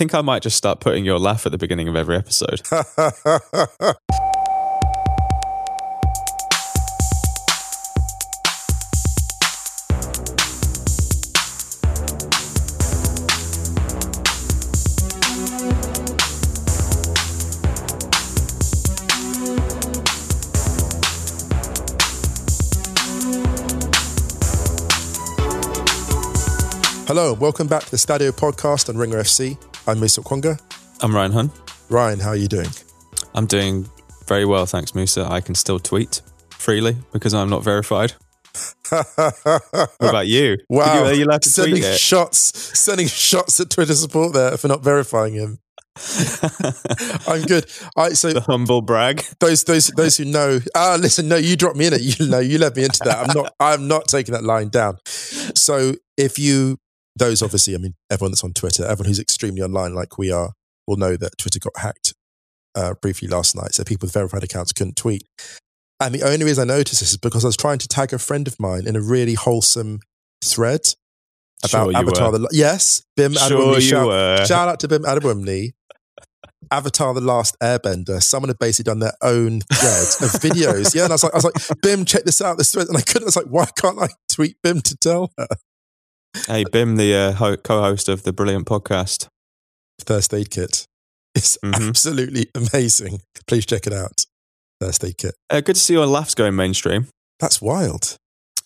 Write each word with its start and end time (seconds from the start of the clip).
think 0.00 0.14
I 0.14 0.22
might 0.22 0.40
just 0.40 0.56
start 0.56 0.80
putting 0.80 1.04
your 1.04 1.18
laugh 1.18 1.44
at 1.44 1.52
the 1.52 1.58
beginning 1.58 1.86
of 1.86 1.94
every 1.94 2.16
episode. 2.16 2.62
Hello, 27.06 27.32
and 27.32 27.40
welcome 27.40 27.66
back 27.66 27.82
to 27.82 27.90
the 27.90 27.98
Stadio 27.98 28.30
podcast 28.30 28.88
on 28.88 28.96
Ringer 28.96 29.18
FC. 29.18 29.58
I'm 29.90 29.98
Musa 29.98 30.20
Okwonga. 30.20 30.56
I'm 31.00 31.12
Ryan 31.12 31.32
Hunn. 31.32 31.50
Ryan, 31.88 32.20
how 32.20 32.28
are 32.28 32.36
you 32.36 32.46
doing? 32.46 32.68
I'm 33.34 33.46
doing 33.46 33.90
very 34.28 34.44
well, 34.44 34.64
thanks, 34.64 34.94
Musa. 34.94 35.26
I 35.28 35.40
can 35.40 35.56
still 35.56 35.80
tweet 35.80 36.22
freely 36.50 36.96
because 37.12 37.34
I'm 37.34 37.50
not 37.50 37.64
verified. 37.64 38.12
what 38.88 39.96
about 39.98 40.28
you? 40.28 40.58
Wow, 40.68 40.94
you, 40.94 41.00
are 41.06 41.12
you 41.12 41.24
allowed 41.24 41.42
to 41.42 41.48
sending 41.48 41.72
tweet 41.72 41.84
it? 41.86 41.98
shots, 41.98 42.38
sending 42.78 43.08
shots 43.08 43.58
at 43.58 43.70
Twitter 43.70 43.94
support 43.94 44.32
there 44.32 44.56
for 44.56 44.68
not 44.68 44.84
verifying 44.84 45.34
him. 45.34 45.58
I'm 47.26 47.42
good. 47.42 47.66
I 47.96 48.10
so 48.10 48.32
the 48.32 48.44
humble 48.46 48.82
brag. 48.82 49.24
those 49.40 49.64
those 49.64 49.88
those 49.88 50.16
who 50.16 50.24
know. 50.24 50.60
Ah, 50.76 50.98
listen, 51.00 51.26
no, 51.26 51.34
you 51.34 51.56
dropped 51.56 51.76
me 51.76 51.88
in 51.88 51.94
it. 51.94 52.00
You 52.00 52.28
know, 52.28 52.38
you 52.38 52.58
led 52.58 52.76
me 52.76 52.84
into 52.84 53.00
that. 53.06 53.28
I'm 53.28 53.34
not. 53.34 53.54
I'm 53.58 53.88
not 53.88 54.06
taking 54.06 54.34
that 54.34 54.44
line 54.44 54.68
down. 54.68 54.98
So 55.04 55.94
if 56.16 56.38
you, 56.38 56.78
those 57.16 57.42
obviously, 57.42 57.74
I 57.74 57.78
mean, 57.78 57.94
everyone 58.10 58.32
that's 58.32 58.44
on 58.44 58.52
Twitter, 58.52 58.84
everyone 58.84 59.08
who's 59.08 59.20
extremely 59.20 59.62
online 59.62 59.94
like 59.94 60.18
we 60.18 60.30
are, 60.30 60.52
will 60.86 60.96
know 60.96 61.16
that 61.16 61.36
Twitter 61.38 61.58
got 61.58 61.76
hacked 61.78 62.14
uh, 62.74 62.94
briefly 63.02 63.28
last 63.28 63.54
night. 63.56 63.74
So 63.74 63.84
people 63.84 64.06
with 64.06 64.14
verified 64.14 64.44
accounts 64.44 64.72
couldn't 64.72 64.96
tweet. 64.96 65.24
And 66.00 66.14
the 66.14 66.22
only 66.22 66.44
reason 66.44 66.70
I 66.70 66.74
noticed 66.74 67.00
this 67.00 67.10
is 67.10 67.16
because 67.18 67.44
I 67.44 67.48
was 67.48 67.56
trying 67.56 67.78
to 67.78 67.88
tag 67.88 68.12
a 68.12 68.18
friend 68.18 68.48
of 68.48 68.58
mine 68.58 68.86
in 68.86 68.96
a 68.96 69.00
really 69.02 69.34
wholesome 69.34 70.00
thread 70.42 70.80
about 71.62 71.90
Sure 71.90 71.96
Avatar. 71.96 72.32
were. 72.32 72.38
The, 72.38 72.48
yes, 72.52 73.02
Bim 73.16 73.34
Sure 73.34 73.60
Adewunmi. 73.60 73.74
you 73.74 73.80
shout, 73.80 74.46
shout 74.48 74.68
out 74.68 74.80
to 74.80 74.88
Bim 74.88 75.02
Adewunmi. 75.02 75.72
Avatar: 76.70 77.12
The 77.14 77.20
Last 77.20 77.56
Airbender. 77.60 78.22
Someone 78.22 78.48
had 78.48 78.58
basically 78.58 78.90
done 78.90 79.00
their 79.00 79.14
own 79.22 79.60
thread 79.60 80.08
of 80.22 80.40
videos. 80.40 80.94
Yeah, 80.94 81.04
and 81.04 81.12
I 81.12 81.14
was 81.14 81.24
like, 81.24 81.34
I 81.34 81.36
was 81.36 81.44
like, 81.44 81.80
Bim, 81.82 82.04
check 82.04 82.24
this 82.24 82.40
out. 82.40 82.56
This 82.58 82.72
thread, 82.72 82.88
and 82.88 82.96
I 82.96 83.02
couldn't. 83.02 83.24
I 83.24 83.26
was 83.26 83.36
like, 83.36 83.46
why 83.46 83.66
can't 83.76 83.98
I 84.00 84.08
tweet 84.32 84.56
Bim 84.62 84.80
to 84.82 84.96
tell 84.96 85.32
her? 85.36 85.48
Hey, 86.46 86.64
Bim, 86.70 86.96
the 86.96 87.14
uh, 87.14 87.32
ho- 87.32 87.56
co-host 87.56 88.08
of 88.08 88.22
the 88.22 88.32
brilliant 88.32 88.66
podcast. 88.66 89.26
Thirst 90.00 90.32
Aid 90.32 90.50
Kit. 90.50 90.84
It's 91.34 91.58
Mhm. 91.62 91.88
absolutely 91.88 92.50
amazing. 92.54 93.22
Please 93.46 93.66
check 93.66 93.86
it 93.86 93.92
out. 93.92 94.24
Thirst 94.80 95.04
Aid 95.04 95.18
Kit. 95.18 95.34
Uh, 95.50 95.60
good 95.60 95.74
to 95.76 95.80
see 95.80 95.92
your 95.94 96.06
laughs 96.06 96.34
going 96.34 96.56
mainstream. 96.56 97.08
That's 97.40 97.60
wild. 97.60 98.16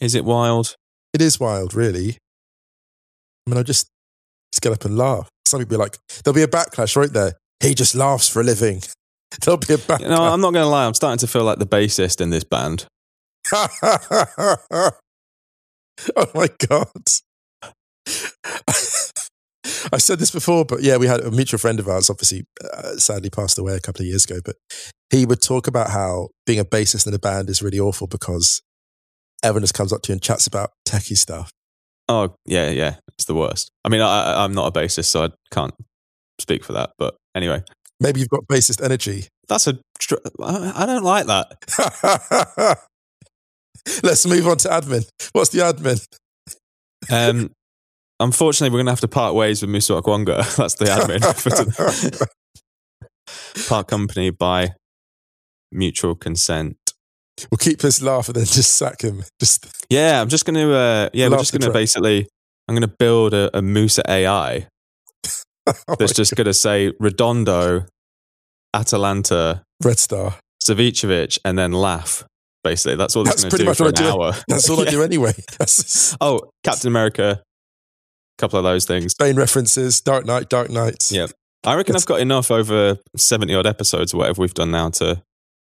Is 0.01 0.15
it 0.15 0.25
wild? 0.25 0.75
It 1.13 1.21
is 1.23 1.39
wild, 1.41 1.75
really. 1.75 2.19
I 3.47 3.51
mean, 3.51 3.59
I 3.59 3.63
just 3.63 3.89
just 4.53 4.63
get 4.63 4.73
up 4.73 4.85
and 4.85 4.97
laugh. 4.97 5.29
Some 5.47 5.61
people 5.61 5.77
be 5.77 5.83
like, 5.83 5.99
there'll 6.23 6.35
be 6.35 6.43
a 6.43 6.49
backlash 6.49 6.97
right 6.97 7.13
there. 7.13 7.35
He 7.61 7.75
just 7.75 7.95
laughs 7.95 8.29
for 8.29 8.41
a 8.41 8.45
living. 8.45 8.83
There'll 9.45 9.59
be 9.59 9.75
a 9.75 9.79
backlash. 9.79 10.01
You 10.01 10.09
know, 10.09 10.23
I'm 10.23 10.41
not 10.41 10.53
going 10.53 10.65
to 10.65 10.69
lie. 10.69 10.87
I'm 10.87 10.95
starting 10.95 11.19
to 11.19 11.27
feel 11.27 11.43
like 11.45 11.59
the 11.59 11.67
bassist 11.67 12.21
in 12.21 12.31
this 12.31 12.45
band. 12.45 12.87
oh 13.53 14.91
my 16.35 16.49
god! 16.69 16.89
I 19.93 19.99
said 19.99 20.19
this 20.19 20.31
before, 20.31 20.65
but 20.65 20.83
yeah, 20.83 20.97
we 20.97 21.07
had 21.07 21.21
a 21.21 21.31
mutual 21.31 21.59
friend 21.59 21.79
of 21.81 21.89
ours. 21.89 22.11
Obviously, 22.11 22.45
uh, 22.73 22.97
sadly 22.97 23.31
passed 23.31 23.59
away 23.59 23.75
a 23.75 23.81
couple 23.81 24.03
of 24.03 24.07
years 24.07 24.25
ago. 24.25 24.41
But 24.45 24.57
he 25.11 25.25
would 25.27 25.41
talk 25.41 25.67
about 25.67 25.91
how 25.91 26.29
being 26.47 26.59
a 26.59 26.65
bassist 26.65 27.07
in 27.07 27.15
a 27.15 27.19
band 27.19 27.49
is 27.49 27.63
really 27.63 27.79
awful 27.81 28.07
because 28.07 28.63
everyone 29.43 29.63
just 29.63 29.75
comes 29.75 29.93
up 29.93 30.03
to 30.03 30.13
you 30.13 30.15
and 30.15 30.23
chats 30.23 30.47
about 30.47 30.71
techie 30.87 31.17
stuff. 31.17 31.51
Oh, 32.09 32.35
yeah, 32.45 32.71
yeah. 32.71 32.97
It's 33.17 33.25
the 33.25 33.35
worst. 33.35 33.71
I 33.85 33.89
mean, 33.89 34.01
I, 34.03 34.45
I'm 34.45 34.53
not 34.53 34.75
a 34.75 34.79
bassist, 34.79 35.07
so 35.07 35.25
I 35.25 35.29
can't 35.51 35.75
speak 36.41 36.65
for 36.65 36.73
that. 36.75 36.91
But 36.99 37.17
anyway, 37.35 37.63
Maybe 38.01 38.21
you've 38.21 38.29
got 38.29 38.47
bassist 38.47 38.83
energy. 38.85 39.29
that's 39.49 39.67
a. 39.67 39.79
I 40.43 40.85
don't 40.85 41.05
like 41.05 41.27
that. 41.27 42.79
Let's 44.03 44.27
move 44.27 44.47
on 44.49 44.57
to 44.59 44.69
admin. 44.69 45.07
What's 45.33 45.51
the 45.51 45.61
admin? 45.61 46.05
Um, 47.11 47.53
unfortunately, 48.21 48.73
we're 48.73 48.79
going 48.79 48.87
to 48.87 48.93
have 48.93 49.01
to 49.01 49.09
part 49.09 49.35
ways 49.35 49.63
with 49.63 49.71
Musa 49.71 49.95
Okwonga. 49.95 50.57
That's 50.57 50.75
the 50.75 50.87
admin. 50.87 52.29
Part 53.69 53.89
company 53.89 54.31
by 54.31 54.75
mutual 55.73 56.15
consent. 56.15 56.77
we'll 57.51 57.59
keep 57.59 57.81
his 57.83 58.03
laugh 58.03 58.29
and 58.29 58.37
then 58.37 58.45
just 58.45 58.75
sack 58.75 59.03
him. 59.03 59.25
Just 59.41 59.67
Yeah, 59.89 60.21
I'm 60.21 60.29
just 60.29 60.45
going 60.45 60.57
to. 60.57 60.75
Uh, 60.75 61.09
yeah, 61.13 61.29
we're 61.29 61.39
just 61.39 61.53
going 61.53 61.63
to 61.63 61.71
basically. 61.71 62.29
I'm 62.69 62.75
going 62.75 62.89
to 62.89 62.95
build 62.99 63.35
a, 63.35 63.57
a 63.57 63.61
Musa 63.61 64.03
AI 64.11 64.69
oh 65.67 65.73
that's 65.99 66.15
just 66.15 66.35
going 66.35 66.47
to 66.47 66.55
say 66.55 66.93
Redondo, 66.99 67.87
Atalanta, 68.75 69.63
Red 69.83 69.99
Star. 69.99 70.37
Savicevic, 70.63 71.39
and 71.45 71.59
then 71.59 71.73
laugh. 71.73 72.25
Basically, 72.63 72.97
that's 72.97 73.15
all 73.15 73.23
it's 73.29 73.43
That's 73.43 73.43
going 73.43 73.51
to 73.51 73.57
pretty 73.57 73.65
do 73.65 73.69
much 73.69 73.77
for 73.79 73.85
what 73.85 73.99
an 73.99 74.07
I 74.07 74.11
do. 74.11 74.23
hour. 74.23 74.33
That's 74.49 74.71
all 74.71 74.81
I 74.81 74.91
do 74.91 75.03
anyway. 75.03 75.35
Oh, 76.21 76.49
Captain 76.63 76.89
America, 76.89 77.43
couple 78.39 78.59
of 78.59 78.65
those 78.65 78.85
things. 78.85 79.13
Spain 79.13 79.37
references, 79.37 80.01
Dark 80.01 80.27
Knight, 80.27 80.49
Dark 80.49 80.71
Knight. 80.71 81.11
Yeah. 81.11 81.27
I 81.65 81.75
reckon 81.77 81.97
I've 81.97 82.05
got 82.07 82.21
enough 82.21 82.51
over 82.51 82.99
seventy 83.17 83.55
odd 83.55 83.67
episodes 83.67 84.13
or 84.13 84.19
whatever 84.19 84.43
we've 84.43 84.53
done 84.55 84.71
now 84.71 84.91
to 84.91 85.23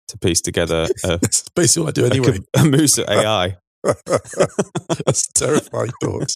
to 0.08 0.18
piece 0.18 0.42
together 0.42 0.88
a, 1.04 1.18
That's 1.18 1.48
basically 1.50 1.82
all 1.84 1.90
I 1.90 1.92
do 1.92 2.06
a, 2.06 2.10
anyway. 2.10 2.40
a 2.58 2.66
Musa 2.66 3.12
AI. 3.12 3.58
That's 4.06 5.30
a 5.30 5.34
terrifying 5.34 5.92
thought. 6.02 6.34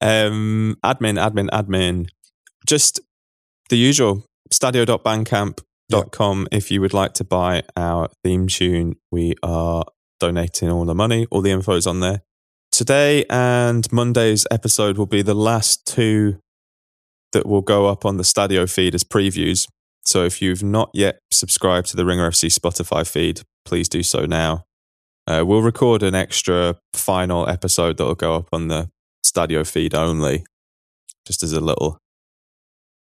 um, 0.00 0.76
admin, 0.84 1.16
admin, 1.18 1.48
admin. 1.50 2.08
Just 2.66 3.00
the 3.68 3.76
usual 3.76 4.24
stadio.bandcamp.com. 4.52 6.48
If 6.50 6.70
you 6.72 6.80
would 6.80 6.92
like 6.94 7.14
to 7.14 7.24
buy 7.24 7.62
our 7.76 8.08
theme 8.24 8.48
tune, 8.48 8.96
we 9.12 9.34
are 9.42 9.84
donating 10.18 10.68
all 10.68 10.84
the 10.84 10.96
money. 10.96 11.26
All 11.30 11.42
the 11.42 11.50
info 11.52 11.74
is 11.74 11.86
on 11.86 12.00
there. 12.00 12.22
Today 12.70 13.24
and 13.28 13.90
Monday's 13.92 14.46
episode 14.50 14.98
will 14.98 15.06
be 15.06 15.22
the 15.22 15.34
last 15.34 15.86
two 15.86 16.38
that 17.32 17.46
will 17.46 17.60
go 17.60 17.86
up 17.86 18.04
on 18.04 18.16
the 18.16 18.22
Stadio 18.22 18.70
feed 18.70 18.94
as 18.94 19.04
previews. 19.04 19.66
So 20.04 20.24
if 20.24 20.40
you've 20.40 20.62
not 20.62 20.90
yet 20.94 21.18
subscribed 21.30 21.88
to 21.88 21.96
the 21.96 22.04
Ringer 22.04 22.30
FC 22.30 22.56
Spotify 22.56 23.06
feed, 23.06 23.42
please 23.64 23.88
do 23.88 24.02
so 24.02 24.26
now. 24.26 24.64
Uh, 25.26 25.44
we'll 25.46 25.60
record 25.60 26.02
an 26.02 26.14
extra 26.14 26.76
final 26.94 27.48
episode 27.48 27.98
that 27.98 28.04
will 28.04 28.14
go 28.14 28.34
up 28.34 28.48
on 28.52 28.68
the 28.68 28.88
Stadio 29.26 29.66
feed 29.66 29.94
only, 29.94 30.44
just 31.26 31.42
as 31.42 31.52
a 31.52 31.60
little 31.60 31.98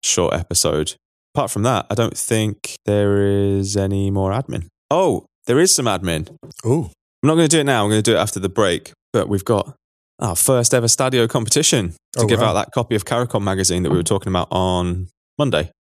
short 0.04 0.34
episode. 0.34 0.96
Apart 1.36 1.52
from 1.52 1.64
that, 1.64 1.86
I 1.92 1.94
don't 1.94 2.18
think 2.18 2.76
there 2.86 3.22
is 3.28 3.78
any 3.78 4.10
more 4.10 4.32
admin. 4.32 4.68
Oh, 4.90 5.26
there 5.46 5.60
is 5.60 5.76
some 5.76 5.86
admin. 5.86 6.36
Oh, 6.66 6.92
I'm 7.22 7.28
not 7.28 7.36
going 7.36 7.48
to 7.48 7.56
do 7.56 7.60
it 7.60 7.66
now. 7.66 7.84
I'm 7.84 7.90
going 7.90 8.02
to 8.02 8.12
do 8.12 8.16
it 8.16 8.20
after 8.20 8.40
the 8.40 8.50
break. 8.50 8.94
But 9.14 9.30
we've 9.30 9.46
got 9.46 9.76
our 10.20 10.36
first 10.36 10.74
ever 10.74 10.88
Stadio 10.88 11.30
competition 11.30 11.94
to 12.14 12.22
Oh, 12.24 12.26
give 12.28 12.40
wow. 12.40 12.48
out 12.48 12.54
that 12.54 12.72
copy 12.72 12.96
of 12.96 13.06
Caricom 13.06 13.44
magazine 13.44 13.84
that 13.84 13.90
we 13.92 13.98
were 13.98 14.04
talking 14.04 14.32
about 14.32 14.48
on 14.52 15.08
Monday. 15.38 15.72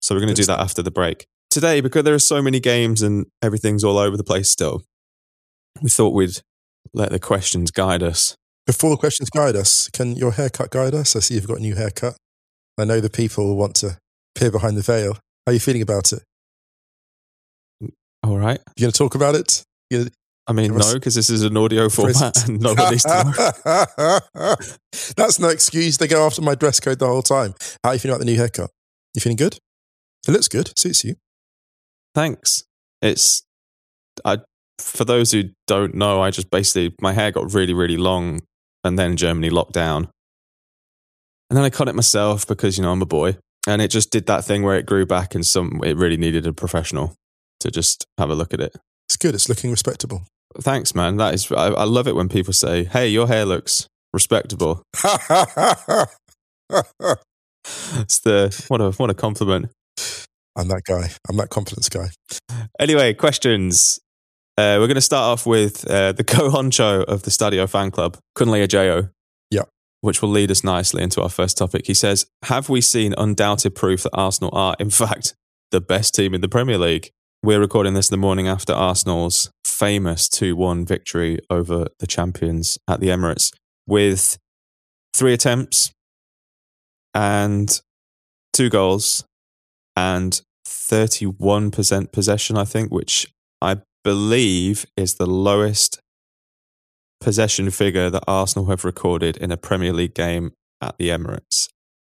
So 0.00 0.14
we're 0.14 0.20
going 0.20 0.34
to 0.34 0.40
do 0.40 0.46
that 0.46 0.60
after 0.60 0.82
the 0.82 0.90
break. 0.90 1.26
Today, 1.50 1.80
because 1.82 2.04
there 2.04 2.14
are 2.14 2.18
so 2.18 2.40
many 2.40 2.58
games 2.60 3.02
and 3.02 3.26
everything's 3.42 3.84
all 3.84 3.98
over 3.98 4.16
the 4.16 4.24
place 4.24 4.50
still, 4.50 4.82
we 5.82 5.90
thought 5.90 6.14
we'd 6.14 6.38
let 6.94 7.10
the 7.10 7.18
questions 7.18 7.70
guide 7.70 8.02
us. 8.02 8.34
before 8.66 8.90
the 8.90 8.96
questions 8.96 9.28
guide 9.30 9.54
us, 9.56 9.88
can 9.90 10.16
your 10.16 10.32
haircut 10.32 10.70
guide 10.70 10.94
us? 10.94 11.14
I 11.14 11.20
see 11.20 11.34
you've 11.34 11.46
got 11.46 11.58
a 11.58 11.60
new 11.60 11.74
haircut. 11.74 12.16
I 12.78 12.84
know 12.84 13.00
the 13.00 13.10
people 13.10 13.54
want 13.56 13.74
to 13.76 13.98
peer 14.34 14.50
behind 14.50 14.76
the 14.76 14.82
veil. 14.82 15.12
How 15.14 15.50
are 15.50 15.52
you 15.52 15.60
feeling 15.60 15.82
about 15.82 16.12
it? 16.12 16.22
All 18.24 18.38
right. 18.38 18.60
You 18.76 18.82
going 18.82 18.92
to 18.92 18.96
talk 18.98 19.14
about 19.14 19.34
it? 19.34 19.62
You 19.90 20.06
I 20.48 20.52
mean, 20.52 20.72
us- 20.76 20.88
no, 20.92 20.94
because 20.98 21.14
this 21.14 21.30
is 21.30 21.42
an 21.42 21.56
audio 21.56 21.88
format 21.88 22.48
and 22.48 22.60
gonna- 22.62 22.74
nobody's 22.74 23.02
to 23.04 23.60
know. 24.34 24.56
That's 25.16 25.38
no 25.38 25.48
excuse. 25.48 25.98
They 25.98 26.08
go 26.08 26.26
after 26.26 26.42
my 26.42 26.54
dress 26.54 26.80
code 26.80 26.98
the 26.98 27.06
whole 27.06 27.22
time. 27.22 27.54
How 27.84 27.90
are 27.90 27.94
you 27.94 27.98
feeling 28.00 28.14
about 28.16 28.24
the 28.26 28.30
new 28.30 28.36
haircut? 28.36 28.70
You 29.14 29.20
feeling 29.20 29.36
good? 29.36 29.58
It 30.26 30.32
looks 30.32 30.48
good. 30.48 30.72
Suits 30.76 31.04
you. 31.04 31.16
Thanks. 32.14 32.64
It's 33.00 33.42
I 34.24 34.38
for 34.78 35.04
those 35.04 35.30
who 35.32 35.44
don't 35.66 35.94
know, 35.94 36.20
I 36.20 36.30
just 36.30 36.50
basically 36.50 36.94
my 37.00 37.12
hair 37.12 37.30
got 37.30 37.54
really, 37.54 37.74
really 37.74 37.96
long 37.96 38.40
and 38.84 38.98
then 38.98 39.16
Germany 39.16 39.50
locked 39.50 39.72
down. 39.72 40.08
And 41.50 41.56
then 41.56 41.64
I 41.64 41.70
cut 41.70 41.88
it 41.88 41.94
myself 41.94 42.46
because, 42.46 42.78
you 42.78 42.82
know, 42.82 42.90
I'm 42.92 43.02
a 43.02 43.06
boy. 43.06 43.36
And 43.68 43.80
it 43.80 43.88
just 43.88 44.10
did 44.10 44.26
that 44.26 44.44
thing 44.44 44.62
where 44.62 44.76
it 44.76 44.86
grew 44.86 45.06
back 45.06 45.34
and 45.34 45.46
some 45.46 45.80
it 45.84 45.96
really 45.96 46.16
needed 46.16 46.46
a 46.46 46.52
professional 46.52 47.14
to 47.60 47.70
just 47.70 48.06
have 48.18 48.30
a 48.30 48.34
look 48.34 48.52
at 48.52 48.60
it. 48.60 48.74
It's 49.08 49.16
good. 49.16 49.34
It's 49.34 49.48
looking 49.48 49.70
respectable. 49.70 50.22
Thanks, 50.60 50.94
man. 50.94 51.16
That 51.16 51.34
is 51.34 51.50
I, 51.50 51.68
I 51.68 51.84
love 51.84 52.06
it 52.08 52.14
when 52.14 52.28
people 52.28 52.52
say, 52.52 52.84
Hey, 52.84 53.08
your 53.08 53.26
hair 53.26 53.44
looks 53.44 53.86
respectable. 54.12 54.82
it's 57.98 58.20
the 58.20 58.64
what 58.68 58.80
a 58.80 58.90
what 58.92 59.10
a 59.10 59.14
compliment. 59.14 59.70
I'm 60.56 60.68
that 60.68 60.82
guy. 60.84 61.10
I'm 61.28 61.36
that 61.36 61.48
confidence 61.48 61.88
guy. 61.88 62.08
Anyway, 62.78 63.14
questions. 63.14 63.98
Uh, 64.58 64.76
we're 64.78 64.86
going 64.86 64.96
to 64.96 65.00
start 65.00 65.24
off 65.24 65.46
with 65.46 65.88
uh, 65.88 66.12
the 66.12 66.24
co 66.26 66.50
honcho 66.50 67.04
of 67.04 67.22
the 67.22 67.30
Stadio 67.30 67.68
fan 67.68 67.90
club, 67.90 68.18
Kunle 68.36 68.62
Ajayo. 68.66 69.10
Yeah. 69.50 69.62
Which 70.02 70.20
will 70.20 70.28
lead 70.28 70.50
us 70.50 70.62
nicely 70.62 71.02
into 71.02 71.22
our 71.22 71.30
first 71.30 71.56
topic. 71.56 71.86
He 71.86 71.94
says, 71.94 72.26
Have 72.44 72.68
we 72.68 72.80
seen 72.80 73.14
undoubted 73.16 73.74
proof 73.74 74.02
that 74.02 74.10
Arsenal 74.12 74.50
are, 74.52 74.76
in 74.78 74.90
fact, 74.90 75.34
the 75.70 75.80
best 75.80 76.14
team 76.14 76.34
in 76.34 76.42
the 76.42 76.48
Premier 76.48 76.76
League? 76.76 77.10
We're 77.44 77.58
recording 77.58 77.94
this 77.94 78.08
the 78.08 78.16
morning 78.16 78.46
after 78.46 78.72
Arsenal's 78.72 79.50
famous 79.64 80.28
2 80.28 80.54
1 80.54 80.86
victory 80.86 81.40
over 81.50 81.88
the 81.98 82.06
champions 82.06 82.78
at 82.86 83.00
the 83.00 83.08
Emirates 83.08 83.50
with 83.84 84.38
three 85.12 85.32
attempts 85.32 85.90
and 87.12 87.80
two 88.52 88.70
goals 88.70 89.24
and 89.96 90.40
31% 90.68 92.12
possession, 92.12 92.56
I 92.56 92.64
think, 92.64 92.92
which 92.92 93.26
I 93.60 93.78
believe 94.04 94.86
is 94.96 95.14
the 95.14 95.26
lowest 95.26 95.98
possession 97.20 97.72
figure 97.72 98.08
that 98.08 98.22
Arsenal 98.28 98.68
have 98.68 98.84
recorded 98.84 99.36
in 99.36 99.50
a 99.50 99.56
Premier 99.56 99.92
League 99.92 100.14
game 100.14 100.52
at 100.80 100.96
the 100.96 101.08
Emirates 101.08 101.70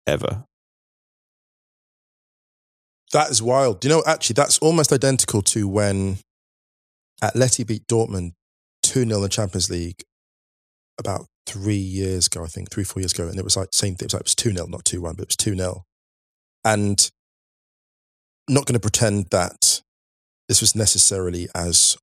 ever. 0.06 0.44
That 3.16 3.30
is 3.30 3.42
wild. 3.42 3.82
You 3.82 3.88
know, 3.88 4.02
actually, 4.06 4.34
that's 4.34 4.58
almost 4.58 4.92
identical 4.92 5.40
to 5.40 5.66
when 5.66 6.18
Atleti 7.22 7.66
beat 7.66 7.86
Dortmund 7.88 8.32
2 8.82 9.06
0 9.06 9.16
in 9.16 9.22
the 9.22 9.30
Champions 9.30 9.70
League 9.70 10.02
about 11.00 11.24
three 11.46 11.76
years 11.76 12.26
ago, 12.26 12.44
I 12.44 12.48
think, 12.48 12.70
three, 12.70 12.84
four 12.84 13.00
years 13.00 13.14
ago. 13.14 13.26
And 13.26 13.38
it 13.38 13.42
was 13.42 13.56
like, 13.56 13.68
same 13.72 13.94
thing. 13.94 14.04
It 14.04 14.12
was 14.12 14.12
like, 14.12 14.20
it 14.20 14.26
was 14.26 14.34
2 14.34 14.52
0, 14.52 14.66
not 14.66 14.84
2 14.84 15.00
1, 15.00 15.14
but 15.14 15.22
it 15.22 15.28
was 15.28 15.36
2 15.36 15.56
0. 15.56 15.84
And 16.62 17.10
not 18.50 18.66
going 18.66 18.74
to 18.74 18.80
pretend 18.80 19.28
that 19.30 19.80
this 20.46 20.60
was 20.60 20.76
necessarily 20.76 21.48
as 21.54 21.96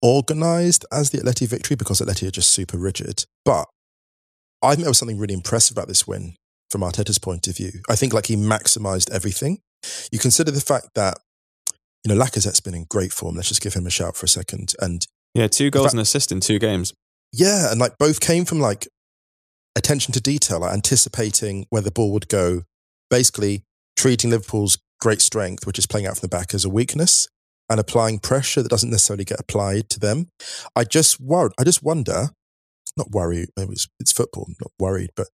organized 0.00 0.86
as 0.90 1.10
the 1.10 1.18
Atleti 1.18 1.46
victory 1.46 1.76
because 1.76 2.00
Atleti 2.00 2.28
are 2.28 2.30
just 2.30 2.48
super 2.48 2.78
rigid. 2.78 3.26
But 3.44 3.66
I 4.62 4.70
think 4.70 4.84
there 4.84 4.90
was 4.90 4.96
something 4.96 5.18
really 5.18 5.34
impressive 5.34 5.76
about 5.76 5.88
this 5.88 6.06
win 6.06 6.34
from 6.70 6.80
Arteta's 6.80 7.18
point 7.18 7.46
of 7.46 7.58
view. 7.58 7.72
I 7.90 7.94
think 7.94 8.14
like 8.14 8.24
he 8.24 8.36
maximized 8.36 9.10
everything. 9.10 9.58
You 10.10 10.18
consider 10.18 10.50
the 10.50 10.60
fact 10.60 10.88
that, 10.94 11.18
you 12.04 12.14
know, 12.14 12.20
Lacazette's 12.20 12.60
been 12.60 12.74
in 12.74 12.86
great 12.88 13.12
form. 13.12 13.34
Let's 13.34 13.48
just 13.48 13.62
give 13.62 13.74
him 13.74 13.86
a 13.86 13.90
shout 13.90 14.16
for 14.16 14.26
a 14.26 14.28
second. 14.28 14.74
And 14.80 15.06
yeah, 15.34 15.48
two 15.48 15.70
goals 15.70 15.86
fact, 15.86 15.94
and 15.94 16.00
assist 16.00 16.32
in 16.32 16.40
two 16.40 16.58
games. 16.58 16.94
Yeah. 17.32 17.70
And 17.70 17.80
like 17.80 17.98
both 17.98 18.20
came 18.20 18.44
from 18.44 18.60
like 18.60 18.88
attention 19.76 20.12
to 20.14 20.20
detail, 20.20 20.60
like 20.60 20.72
anticipating 20.72 21.66
where 21.70 21.82
the 21.82 21.90
ball 21.90 22.12
would 22.12 22.28
go, 22.28 22.62
basically 23.10 23.64
treating 23.96 24.30
Liverpool's 24.30 24.78
great 25.00 25.20
strength, 25.20 25.66
which 25.66 25.78
is 25.78 25.86
playing 25.86 26.06
out 26.06 26.16
from 26.16 26.28
the 26.28 26.36
back, 26.36 26.54
as 26.54 26.64
a 26.64 26.70
weakness 26.70 27.28
and 27.68 27.80
applying 27.80 28.18
pressure 28.18 28.62
that 28.62 28.68
doesn't 28.68 28.90
necessarily 28.90 29.24
get 29.24 29.40
applied 29.40 29.90
to 29.90 29.98
them. 29.98 30.28
I 30.74 30.84
just 30.84 31.20
worry, 31.20 31.50
I 31.58 31.64
just 31.64 31.82
wonder, 31.82 32.28
not 32.96 33.10
worry, 33.10 33.46
maybe 33.56 33.72
it's, 33.72 33.88
it's 33.98 34.12
football, 34.12 34.46
not 34.60 34.70
worried, 34.78 35.10
but 35.16 35.26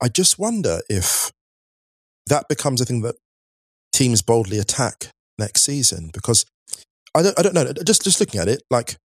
I 0.00 0.08
just 0.08 0.38
wonder 0.38 0.80
if 0.88 1.32
that 2.26 2.46
becomes 2.48 2.80
a 2.80 2.84
thing 2.84 3.02
that 3.02 3.16
teams 3.92 4.22
boldly 4.22 4.58
attack 4.58 5.10
next 5.38 5.62
season 5.62 6.10
because 6.12 6.44
I 7.14 7.22
don't, 7.22 7.38
I 7.38 7.42
don't 7.42 7.54
know. 7.54 7.72
Just, 7.84 8.04
just 8.04 8.20
looking 8.20 8.40
at 8.40 8.48
it, 8.48 8.62
like, 8.70 8.96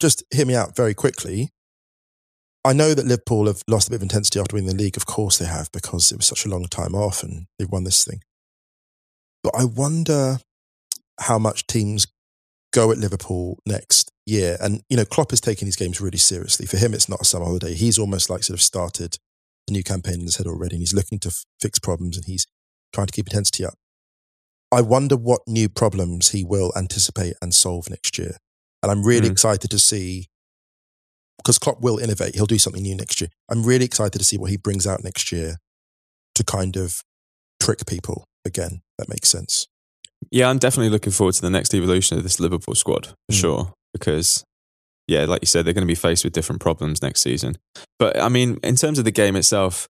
just 0.00 0.22
hear 0.32 0.46
me 0.46 0.54
out 0.54 0.76
very 0.76 0.94
quickly. 0.94 1.50
I 2.64 2.72
know 2.72 2.94
that 2.94 3.06
Liverpool 3.06 3.46
have 3.46 3.62
lost 3.66 3.88
a 3.88 3.90
bit 3.90 3.96
of 3.96 4.02
intensity 4.02 4.38
after 4.38 4.54
winning 4.54 4.76
the 4.76 4.82
league. 4.82 4.96
Of 4.96 5.06
course 5.06 5.38
they 5.38 5.46
have, 5.46 5.72
because 5.72 6.12
it 6.12 6.16
was 6.16 6.26
such 6.26 6.44
a 6.44 6.48
long 6.48 6.66
time 6.66 6.94
off 6.94 7.22
and 7.22 7.46
they've 7.58 7.70
won 7.70 7.84
this 7.84 8.04
thing. 8.04 8.20
But 9.42 9.54
I 9.56 9.64
wonder 9.64 10.38
how 11.20 11.38
much 11.38 11.66
teams 11.66 12.06
go 12.72 12.92
at 12.92 12.98
Liverpool 12.98 13.58
next 13.66 14.10
year. 14.26 14.56
And, 14.60 14.82
you 14.88 14.96
know, 14.96 15.04
Klopp 15.04 15.32
is 15.32 15.40
taking 15.40 15.66
these 15.66 15.76
games 15.76 16.00
really 16.00 16.18
seriously. 16.18 16.66
For 16.66 16.76
him, 16.76 16.94
it's 16.94 17.08
not 17.08 17.22
a 17.22 17.24
summer 17.24 17.46
holiday. 17.46 17.74
He's 17.74 17.98
almost 17.98 18.30
like 18.30 18.42
sort 18.42 18.58
of 18.58 18.62
started 18.62 19.16
a 19.68 19.72
new 19.72 19.82
campaign 19.82 20.14
in 20.14 20.22
his 20.22 20.36
head 20.36 20.46
already 20.46 20.76
and 20.76 20.82
he's 20.82 20.94
looking 20.94 21.18
to 21.20 21.28
f- 21.28 21.44
fix 21.60 21.78
problems 21.78 22.16
and 22.16 22.26
he's 22.26 22.46
trying 22.92 23.06
to 23.06 23.12
keep 23.12 23.26
intensity 23.26 23.64
up. 23.64 23.74
I 24.72 24.82
wonder 24.82 25.16
what 25.16 25.40
new 25.46 25.68
problems 25.68 26.30
he 26.30 26.44
will 26.44 26.72
anticipate 26.76 27.34
and 27.42 27.52
solve 27.52 27.90
next 27.90 28.18
year. 28.18 28.36
And 28.82 28.90
I'm 28.90 29.02
really 29.02 29.28
mm. 29.28 29.32
excited 29.32 29.70
to 29.70 29.78
see 29.78 30.26
because 31.38 31.58
Klopp 31.58 31.80
will 31.80 31.98
innovate. 31.98 32.34
He'll 32.34 32.46
do 32.46 32.58
something 32.58 32.82
new 32.82 32.94
next 32.94 33.20
year. 33.20 33.30
I'm 33.50 33.64
really 33.64 33.84
excited 33.84 34.18
to 34.18 34.24
see 34.24 34.38
what 34.38 34.50
he 34.50 34.56
brings 34.56 34.86
out 34.86 35.02
next 35.02 35.32
year 35.32 35.56
to 36.34 36.44
kind 36.44 36.76
of 36.76 37.02
trick 37.60 37.86
people 37.86 38.24
again. 38.44 38.82
That 38.98 39.08
makes 39.08 39.28
sense. 39.28 39.66
Yeah, 40.30 40.50
I'm 40.50 40.58
definitely 40.58 40.90
looking 40.90 41.12
forward 41.12 41.34
to 41.34 41.42
the 41.42 41.50
next 41.50 41.74
evolution 41.74 42.18
of 42.18 42.22
this 42.22 42.40
Liverpool 42.40 42.74
squad 42.74 43.06
for 43.06 43.32
mm. 43.32 43.40
sure. 43.40 43.72
Because, 43.92 44.44
yeah, 45.08 45.24
like 45.24 45.42
you 45.42 45.46
said, 45.46 45.64
they're 45.64 45.72
going 45.72 45.86
to 45.86 45.90
be 45.90 45.94
faced 45.94 46.24
with 46.24 46.32
different 46.32 46.60
problems 46.60 47.02
next 47.02 47.22
season. 47.22 47.56
But 47.98 48.20
I 48.20 48.28
mean, 48.28 48.58
in 48.62 48.76
terms 48.76 48.98
of 48.98 49.04
the 49.04 49.10
game 49.10 49.34
itself, 49.34 49.88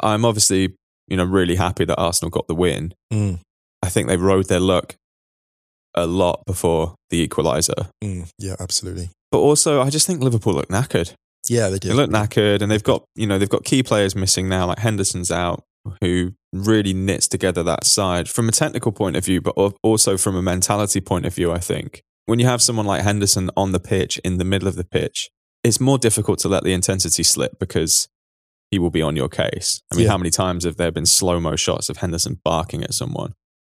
I'm 0.00 0.24
obviously, 0.24 0.76
you 1.08 1.16
know, 1.16 1.24
really 1.24 1.56
happy 1.56 1.84
that 1.84 1.98
Arsenal 1.98 2.30
got 2.30 2.46
the 2.46 2.54
win. 2.54 2.94
Mm. 3.12 3.40
I 3.82 3.88
think 3.88 4.08
they 4.08 4.16
rode 4.16 4.48
their 4.48 4.60
luck 4.60 4.96
a 5.94 6.06
lot 6.06 6.42
before 6.46 6.94
the 7.10 7.26
equaliser. 7.26 7.88
Mm. 8.02 8.30
Yeah, 8.38 8.56
absolutely. 8.60 9.10
But 9.30 9.38
also, 9.38 9.82
I 9.82 9.90
just 9.90 10.06
think 10.06 10.22
Liverpool 10.22 10.54
look 10.54 10.68
knackered. 10.68 11.14
Yeah, 11.48 11.68
they 11.68 11.78
do. 11.78 11.88
They 11.88 11.94
look 11.94 12.10
knackered, 12.10 12.62
and 12.62 12.70
they've 12.70 12.82
got 12.82 13.04
you 13.14 13.26
know 13.26 13.38
they've 13.38 13.48
got 13.48 13.64
key 13.64 13.82
players 13.82 14.14
missing 14.14 14.48
now, 14.48 14.66
like 14.66 14.78
Henderson's 14.78 15.30
out, 15.30 15.64
who 16.00 16.32
really 16.52 16.94
knits 16.94 17.28
together 17.28 17.62
that 17.62 17.84
side 17.84 18.28
from 18.28 18.48
a 18.48 18.52
technical 18.52 18.92
point 18.92 19.16
of 19.16 19.24
view, 19.24 19.40
but 19.40 19.54
also 19.82 20.16
from 20.16 20.36
a 20.36 20.42
mentality 20.42 21.00
point 21.00 21.26
of 21.26 21.34
view. 21.34 21.52
I 21.52 21.58
think 21.58 22.02
when 22.26 22.38
you 22.38 22.46
have 22.46 22.62
someone 22.62 22.86
like 22.86 23.02
Henderson 23.02 23.50
on 23.56 23.72
the 23.72 23.80
pitch 23.80 24.18
in 24.18 24.38
the 24.38 24.44
middle 24.44 24.68
of 24.68 24.76
the 24.76 24.84
pitch, 24.84 25.30
it's 25.64 25.80
more 25.80 25.98
difficult 25.98 26.38
to 26.40 26.48
let 26.48 26.64
the 26.64 26.72
intensity 26.72 27.22
slip 27.22 27.58
because 27.58 28.08
he 28.70 28.78
will 28.78 28.90
be 28.90 29.02
on 29.02 29.16
your 29.16 29.28
case. 29.28 29.80
I 29.90 29.96
mean, 29.96 30.04
yeah. 30.04 30.10
how 30.10 30.18
many 30.18 30.30
times 30.30 30.64
have 30.64 30.76
there 30.76 30.90
been 30.90 31.06
slow 31.06 31.40
mo 31.40 31.56
shots 31.56 31.88
of 31.88 31.98
Henderson 31.98 32.40
barking 32.44 32.82
at 32.82 32.94
someone? 32.94 33.32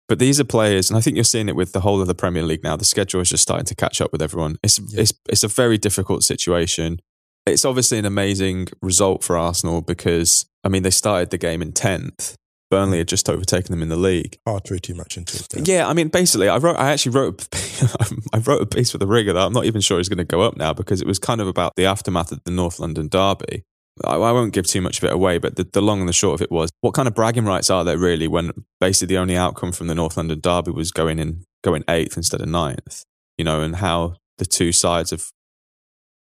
But 0.10 0.18
these 0.18 0.40
are 0.40 0.44
players, 0.44 0.90
and 0.90 0.98
I 0.98 1.02
think 1.02 1.16
you're 1.16 1.24
seeing 1.24 1.48
it 1.48 1.56
with 1.56 1.72
the 1.72 1.82
whole 1.82 2.02
of 2.02 2.08
the 2.08 2.16
Premier 2.16 2.42
League 2.42 2.64
now. 2.64 2.76
The 2.76 2.84
schedule 2.84 3.22
is 3.22 3.30
just 3.30 3.44
starting 3.44 3.68
to 3.68 3.76
catch 3.76 4.02
up 4.02 4.12
with 4.12 4.24
everyone. 4.24 4.58
It's 4.64 4.80
yeah. 4.80 5.02
it's 5.02 5.14
it's 5.30 5.44
a 5.44 5.48
very 5.48 5.78
difficult 5.78 6.24
situation. 6.24 7.00
It's 7.46 7.64
obviously 7.64 8.00
an 8.00 8.06
amazing 8.06 8.70
result 8.82 9.24
for 9.24 9.38
Arsenal 9.38 9.82
because 9.82 10.48
I 10.64 10.70
mean 10.70 10.82
they 10.82 10.90
started 10.90 11.30
the 11.30 11.38
game 11.38 11.62
in 11.62 11.74
tenth. 11.74 12.36
Burnley 12.72 12.98
had 12.98 13.08
just 13.08 13.30
overtaken 13.30 13.72
them 13.72 13.82
in 13.82 13.90
the 13.90 13.96
league. 13.96 14.40
Oh, 14.46 14.60
to 14.60 14.74
read 14.74 14.84
too 14.84 14.96
much 14.96 15.18
into 15.18 15.38
it. 15.38 15.68
Yeah. 15.68 15.78
yeah, 15.78 15.88
I 15.88 15.94
mean, 15.94 16.10
basically, 16.10 16.50
I 16.50 16.58
wrote. 16.58 16.78
I 16.78 16.92
actually 16.92 17.16
wrote. 17.16 17.48
I 18.34 18.39
wrote 18.39 18.62
a 18.62 18.66
piece 18.66 18.92
for 18.92 18.98
the 18.98 19.08
Ringer 19.08 19.34
that 19.34 19.46
I'm 19.46 19.54
not 19.54 19.66
even 19.66 19.82
sure 19.82 20.00
is 20.00 20.10
going 20.10 20.18
to 20.18 20.24
go 20.24 20.42
up 20.42 20.58
now 20.58 20.74
because 20.74 21.01
it 21.01 21.08
was 21.08 21.20
kind 21.20 21.39
of 21.39 21.48
about 21.48 21.75
the 21.75 21.86
aftermath 21.86 22.32
of 22.32 22.44
the 22.46 22.51
North 22.51 22.80
London 22.80 23.08
derby. 23.08 23.63
I, 24.06 24.15
I 24.15 24.32
won't 24.32 24.53
give 24.53 24.65
too 24.65 24.82
much 24.82 24.98
of 25.00 25.03
it 25.03 25.13
away, 25.13 25.38
but 25.38 25.56
the, 25.56 25.63
the, 25.63 25.82
long 25.82 26.00
and 26.00 26.10
the 26.10 26.13
short 26.13 26.36
of 26.36 26.41
it 26.41 26.51
was 26.51 26.70
what 26.82 26.94
kind 26.94 27.08
of 27.08 27.15
bragging 27.15 27.46
rights 27.46 27.70
are 27.70 27.84
there 27.84 27.98
really 27.98 28.27
when 28.27 28.51
basically 28.79 29.13
the 29.13 29.20
only 29.20 29.36
outcome 29.36 29.72
from 29.72 29.88
the 29.88 29.96
North 29.96 30.18
London 30.18 30.39
derby 30.39 30.72
was 30.72 30.91
going 30.91 31.20
in 31.20 31.44
going 31.63 31.84
eighth 31.89 32.18
instead 32.18 32.41
of 32.41 32.48
ninth, 32.48 33.03
you 33.38 33.46
know, 33.46 33.62
and 33.62 33.77
how 33.77 34.15
the 34.38 34.46
two 34.46 34.72
sides 34.72 35.12
have 35.12 35.25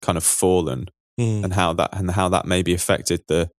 kind 0.02 0.18
of 0.18 0.24
fallen 0.24 0.88
mm. 1.20 1.44
and 1.44 1.54
how 1.54 1.74
that 1.74 1.90
and 1.94 2.12
how 2.12 2.30
that 2.30 2.46
maybe 2.46 2.74
affected 2.74 3.22
the 3.28 3.50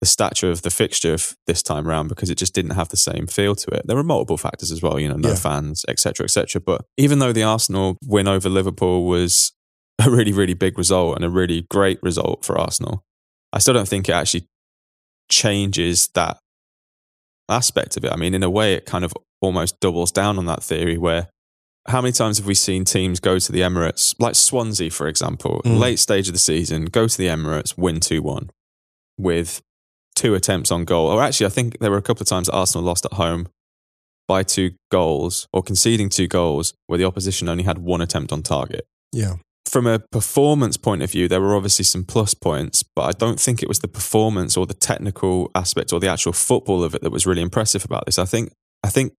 the 0.00 0.06
stature 0.06 0.50
of 0.50 0.62
the 0.62 0.70
fixture 0.70 1.16
this 1.46 1.62
time 1.62 1.88
around 1.88 2.08
because 2.08 2.28
it 2.28 2.36
just 2.36 2.54
didn't 2.54 2.72
have 2.72 2.90
the 2.90 2.96
same 2.96 3.26
feel 3.26 3.54
to 3.54 3.70
it. 3.70 3.86
There 3.86 3.96
were 3.96 4.02
multiple 4.02 4.36
factors 4.36 4.70
as 4.70 4.82
well, 4.82 5.00
you 5.00 5.08
know, 5.08 5.16
no 5.16 5.30
yeah. 5.30 5.34
fans, 5.36 5.84
etc., 5.88 6.24
etc. 6.24 6.60
But 6.60 6.84
even 6.98 7.18
though 7.18 7.32
the 7.32 7.42
Arsenal 7.42 7.96
win 8.04 8.28
over 8.28 8.48
Liverpool 8.48 9.06
was 9.06 9.52
a 10.04 10.10
really, 10.10 10.32
really 10.32 10.54
big 10.54 10.76
result 10.76 11.16
and 11.16 11.24
a 11.24 11.30
really 11.30 11.66
great 11.70 12.02
result 12.02 12.44
for 12.44 12.58
Arsenal, 12.58 13.04
I 13.56 13.58
still 13.58 13.72
don't 13.72 13.88
think 13.88 14.06
it 14.10 14.12
actually 14.12 14.44
changes 15.30 16.08
that 16.08 16.36
aspect 17.48 17.96
of 17.96 18.04
it. 18.04 18.12
I 18.12 18.16
mean, 18.16 18.34
in 18.34 18.42
a 18.42 18.50
way, 18.50 18.74
it 18.74 18.84
kind 18.84 19.02
of 19.02 19.14
almost 19.40 19.80
doubles 19.80 20.12
down 20.12 20.36
on 20.36 20.44
that 20.44 20.62
theory 20.62 20.98
where 20.98 21.30
how 21.88 22.02
many 22.02 22.12
times 22.12 22.36
have 22.36 22.46
we 22.46 22.52
seen 22.52 22.84
teams 22.84 23.18
go 23.18 23.38
to 23.38 23.50
the 23.50 23.60
Emirates, 23.60 24.14
like 24.18 24.34
Swansea, 24.34 24.90
for 24.90 25.08
example, 25.08 25.62
mm. 25.64 25.78
late 25.78 25.98
stage 25.98 26.28
of 26.28 26.34
the 26.34 26.38
season, 26.38 26.84
go 26.84 27.08
to 27.08 27.16
the 27.16 27.28
Emirates, 27.28 27.78
win 27.78 27.98
2 27.98 28.20
1 28.20 28.50
with 29.16 29.62
two 30.14 30.34
attempts 30.34 30.70
on 30.70 30.84
goal. 30.84 31.08
Or 31.08 31.22
actually, 31.22 31.46
I 31.46 31.50
think 31.50 31.78
there 31.78 31.90
were 31.90 31.96
a 31.96 32.02
couple 32.02 32.24
of 32.24 32.28
times 32.28 32.48
that 32.48 32.54
Arsenal 32.54 32.84
lost 32.84 33.06
at 33.06 33.14
home 33.14 33.48
by 34.28 34.42
two 34.42 34.72
goals 34.90 35.48
or 35.50 35.62
conceding 35.62 36.10
two 36.10 36.26
goals 36.26 36.74
where 36.88 36.98
the 36.98 37.06
opposition 37.06 37.48
only 37.48 37.64
had 37.64 37.78
one 37.78 38.02
attempt 38.02 38.34
on 38.34 38.42
target. 38.42 38.84
Yeah 39.12 39.36
from 39.76 39.86
a 39.86 39.98
performance 39.98 40.78
point 40.78 41.02
of 41.02 41.10
view, 41.10 41.28
there 41.28 41.42
were 41.42 41.54
obviously 41.54 41.84
some 41.84 42.02
plus 42.02 42.32
points, 42.32 42.82
but 42.82 43.02
I 43.02 43.12
don't 43.12 43.38
think 43.38 43.62
it 43.62 43.68
was 43.68 43.80
the 43.80 43.88
performance 43.88 44.56
or 44.56 44.64
the 44.64 44.72
technical 44.72 45.50
aspect 45.54 45.92
or 45.92 46.00
the 46.00 46.08
actual 46.08 46.32
football 46.32 46.82
of 46.82 46.94
it 46.94 47.02
that 47.02 47.12
was 47.12 47.26
really 47.26 47.42
impressive 47.42 47.84
about 47.84 48.06
this. 48.06 48.18
I 48.18 48.24
think 48.24 48.52
I 48.82 48.88
think 48.88 49.12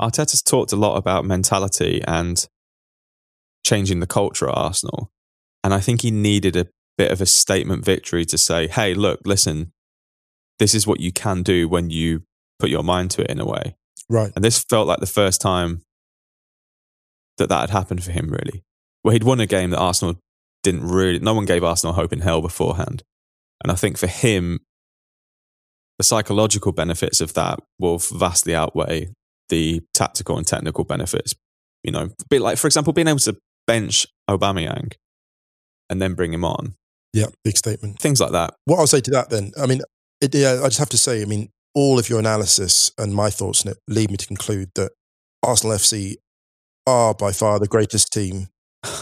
Arteta's 0.00 0.42
talked 0.42 0.70
a 0.70 0.76
lot 0.76 0.94
about 0.94 1.24
mentality 1.24 2.00
and 2.06 2.46
changing 3.66 3.98
the 3.98 4.06
culture 4.06 4.48
at 4.48 4.56
Arsenal. 4.56 5.10
And 5.64 5.74
I 5.74 5.80
think 5.80 6.02
he 6.02 6.12
needed 6.12 6.54
a 6.54 6.68
bit 6.96 7.10
of 7.10 7.20
a 7.20 7.26
statement 7.26 7.84
victory 7.84 8.24
to 8.26 8.38
say, 8.38 8.68
hey, 8.68 8.94
look, 8.94 9.22
listen, 9.24 9.72
this 10.60 10.72
is 10.76 10.86
what 10.86 11.00
you 11.00 11.10
can 11.10 11.42
do 11.42 11.68
when 11.68 11.90
you 11.90 12.22
put 12.60 12.70
your 12.70 12.84
mind 12.84 13.10
to 13.10 13.22
it 13.22 13.30
in 13.30 13.40
a 13.40 13.44
way. 13.44 13.74
Right. 14.08 14.30
And 14.36 14.44
this 14.44 14.62
felt 14.70 14.86
like 14.86 15.00
the 15.00 15.06
first 15.06 15.40
time 15.40 15.82
that 17.38 17.48
that 17.48 17.62
had 17.62 17.70
happened 17.70 18.04
for 18.04 18.12
him, 18.12 18.28
really. 18.28 18.62
Where 19.04 19.12
he'd 19.12 19.22
won 19.22 19.38
a 19.38 19.46
game 19.46 19.70
that 19.70 19.78
Arsenal 19.78 20.16
didn't 20.62 20.88
really, 20.88 21.20
no 21.20 21.34
one 21.34 21.44
gave 21.44 21.62
Arsenal 21.62 21.94
hope 21.94 22.12
in 22.12 22.20
hell 22.20 22.40
beforehand. 22.42 23.04
And 23.62 23.70
I 23.70 23.76
think 23.76 23.98
for 23.98 24.06
him, 24.06 24.60
the 25.98 26.04
psychological 26.04 26.72
benefits 26.72 27.20
of 27.20 27.34
that 27.34 27.60
will 27.78 27.98
vastly 27.98 28.54
outweigh 28.54 29.10
the 29.50 29.82
tactical 29.92 30.36
and 30.36 30.46
technical 30.46 30.84
benefits. 30.84 31.34
You 31.82 31.92
know, 31.92 32.08
be 32.30 32.38
like, 32.38 32.58
for 32.58 32.66
example, 32.66 32.92
being 32.92 33.08
able 33.08 33.18
to 33.20 33.36
bench 33.66 34.06
Aubameyang 34.28 34.94
and 35.90 36.00
then 36.00 36.14
bring 36.14 36.32
him 36.32 36.44
on. 36.44 36.74
Yeah, 37.12 37.26
big 37.44 37.56
statement. 37.56 38.00
Things 38.00 38.20
like 38.20 38.32
that. 38.32 38.54
What 38.64 38.78
I'll 38.78 38.86
say 38.86 39.00
to 39.02 39.10
that 39.12 39.30
then, 39.30 39.52
I 39.60 39.66
mean, 39.66 39.82
it, 40.20 40.34
yeah, 40.34 40.60
I 40.62 40.66
just 40.66 40.78
have 40.78 40.88
to 40.88 40.98
say, 40.98 41.20
I 41.20 41.26
mean, 41.26 41.50
all 41.74 41.98
of 41.98 42.08
your 42.08 42.18
analysis 42.18 42.90
and 42.98 43.14
my 43.14 43.30
thoughts 43.30 43.66
on 43.66 43.72
it 43.72 43.78
lead 43.86 44.10
me 44.10 44.16
to 44.16 44.26
conclude 44.26 44.70
that 44.76 44.92
Arsenal 45.42 45.76
FC 45.76 46.16
are 46.86 47.14
by 47.14 47.32
far 47.32 47.58
the 47.58 47.68
greatest 47.68 48.12
team 48.12 48.48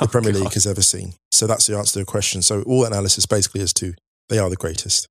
the 0.01 0.09
Premier 0.11 0.31
Oh, 0.31 0.35
God. 0.35 0.43
League 0.45 0.53
has 0.55 0.67
ever 0.67 0.83
seen. 0.83 1.15
So 1.31 1.47
that's 1.47 1.67
the 1.67 1.77
answer 1.77 1.95
to 1.95 1.99
the 2.01 2.05
question. 2.05 2.43
So 2.43 2.63
all 2.63 2.85
analysis 2.85 3.27
basically 3.27 3.61
is 3.63 3.73
to 3.75 3.95
they 4.29 4.39
are 4.39 4.49
the 4.51 4.57
greatest. 4.57 5.07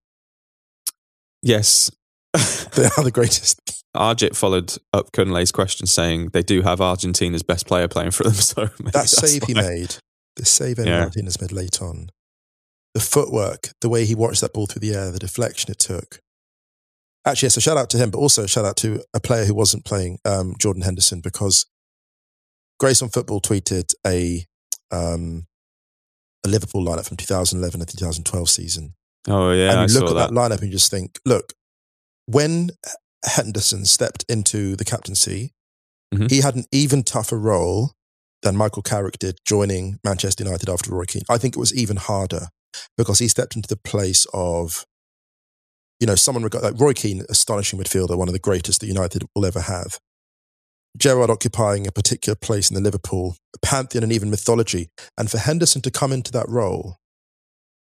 Yes. 1.42 1.92
They 2.74 2.86
are 2.86 3.04
the 3.04 3.12
greatest. 3.12 3.60
Arjit 3.96 4.34
followed 4.38 4.74
up 4.94 5.12
Kunle's 5.12 5.52
question 5.52 5.86
saying 5.88 6.30
they 6.30 6.42
do 6.42 6.62
have 6.62 6.80
Argentina's 6.80 7.44
best 7.44 7.68
player 7.68 7.90
playing 7.90 8.12
for 8.12 8.24
them. 8.24 8.34
So 8.36 8.68
That 8.94 9.10
save 9.10 9.44
he 9.44 9.54
made, 9.54 9.98
the 10.38 10.46
save 10.46 10.78
Emi 10.78 10.86
Yeah. 10.86 11.02
Martinez 11.02 11.42
made 11.42 11.52
late 11.52 11.82
on, 11.82 12.10
the 12.94 13.02
footwork, 13.02 13.72
the 13.82 13.90
way 13.90 14.06
he 14.06 14.16
watched 14.16 14.40
that 14.40 14.54
ball 14.54 14.68
through 14.68 14.80
the 14.80 14.96
air, 14.96 15.12
the 15.12 15.20
deflection 15.20 15.70
it 15.70 15.80
took. 15.80 16.20
Actually, 17.26 17.48
yes, 17.48 17.58
a 17.58 17.62
shout 17.62 17.76
out 17.78 17.90
to 17.90 17.98
him, 17.98 18.10
but 18.10 18.20
also 18.20 18.44
a 18.44 18.48
shout 18.48 18.64
out 18.66 18.78
to 18.78 19.04
a 19.14 19.20
player 19.20 19.44
who 19.44 19.54
wasn't 19.54 19.84
playing, 19.84 20.18
um, 20.24 20.56
Jordan 20.58 20.84
Henderson, 20.84 21.20
because 21.20 21.66
Grace 22.80 23.02
on 23.02 23.10
Football 23.10 23.42
tweeted 23.42 23.94
a 24.08 24.46
um, 24.92 25.48
a 26.46 26.50
Liverpool 26.50 26.84
lineup 26.84 27.08
from 27.08 27.18
2011 27.18 27.82
and 27.82 27.88
2012 27.90 28.50
season. 28.50 28.94
Oh 29.28 29.52
yeah, 29.52 29.82
and 29.82 29.92
you 29.92 30.00
look 30.00 30.10
saw 30.10 30.18
at 30.18 30.30
that. 30.30 30.34
that. 30.34 30.40
lineup 30.52 30.62
and 30.62 30.72
just 30.72 30.90
think, 30.92 31.20
look, 31.26 31.54
when 32.26 32.72
Henderson 33.26 33.86
stepped 33.86 34.26
into 34.28 34.76
the 34.76 34.86
captaincy, 34.86 35.54
Mhm. 36.14 36.30
he 36.30 36.42
had 36.42 36.56
an 36.56 36.66
even 36.72 37.04
tougher 37.04 37.38
role 37.38 37.94
than 38.42 38.56
Michael 38.58 38.82
Carrick 38.82 39.20
did 39.20 39.38
joining 39.46 40.00
Manchester 40.04 40.44
United 40.44 40.68
after 40.70 40.92
Roy 40.92 41.06
Keane. 41.06 41.22
I 41.30 41.38
think 41.38 41.56
it 41.56 41.60
was 41.60 41.74
even 41.74 41.98
harder 41.98 42.50
because 42.98 43.20
he 43.20 43.28
stepped 43.28 43.56
into 43.56 43.70
the 43.70 43.78
place 43.78 44.26
of, 44.34 44.86
you 46.00 46.08
know, 46.08 46.16
someone 46.16 46.44
like 46.52 46.80
Roy 46.80 46.94
Keane, 46.94 47.24
astonishing 47.30 47.80
midfielder, 47.80 48.18
one 48.18 48.28
of 48.28 48.34
the 48.34 48.40
greatest 48.40 48.80
that 48.82 48.88
United 48.88 49.24
will 49.36 49.46
ever 49.46 49.62
have. 49.62 50.00
Gerrard 50.98 51.30
occupying 51.30 51.88
a 51.88 51.92
particular 51.92 52.36
place 52.36 52.70
in 52.70 52.76
the 52.76 52.82
Liverpool 52.82 53.36
pantheon 53.62 54.04
and 54.04 54.12
even 54.12 54.30
mythology. 54.30 54.90
And 55.18 55.30
for 55.30 55.38
Henderson 55.38 55.82
to 55.84 55.92
come 55.92 56.12
into 56.12 56.32
that 56.32 56.50
role, 56.50 56.98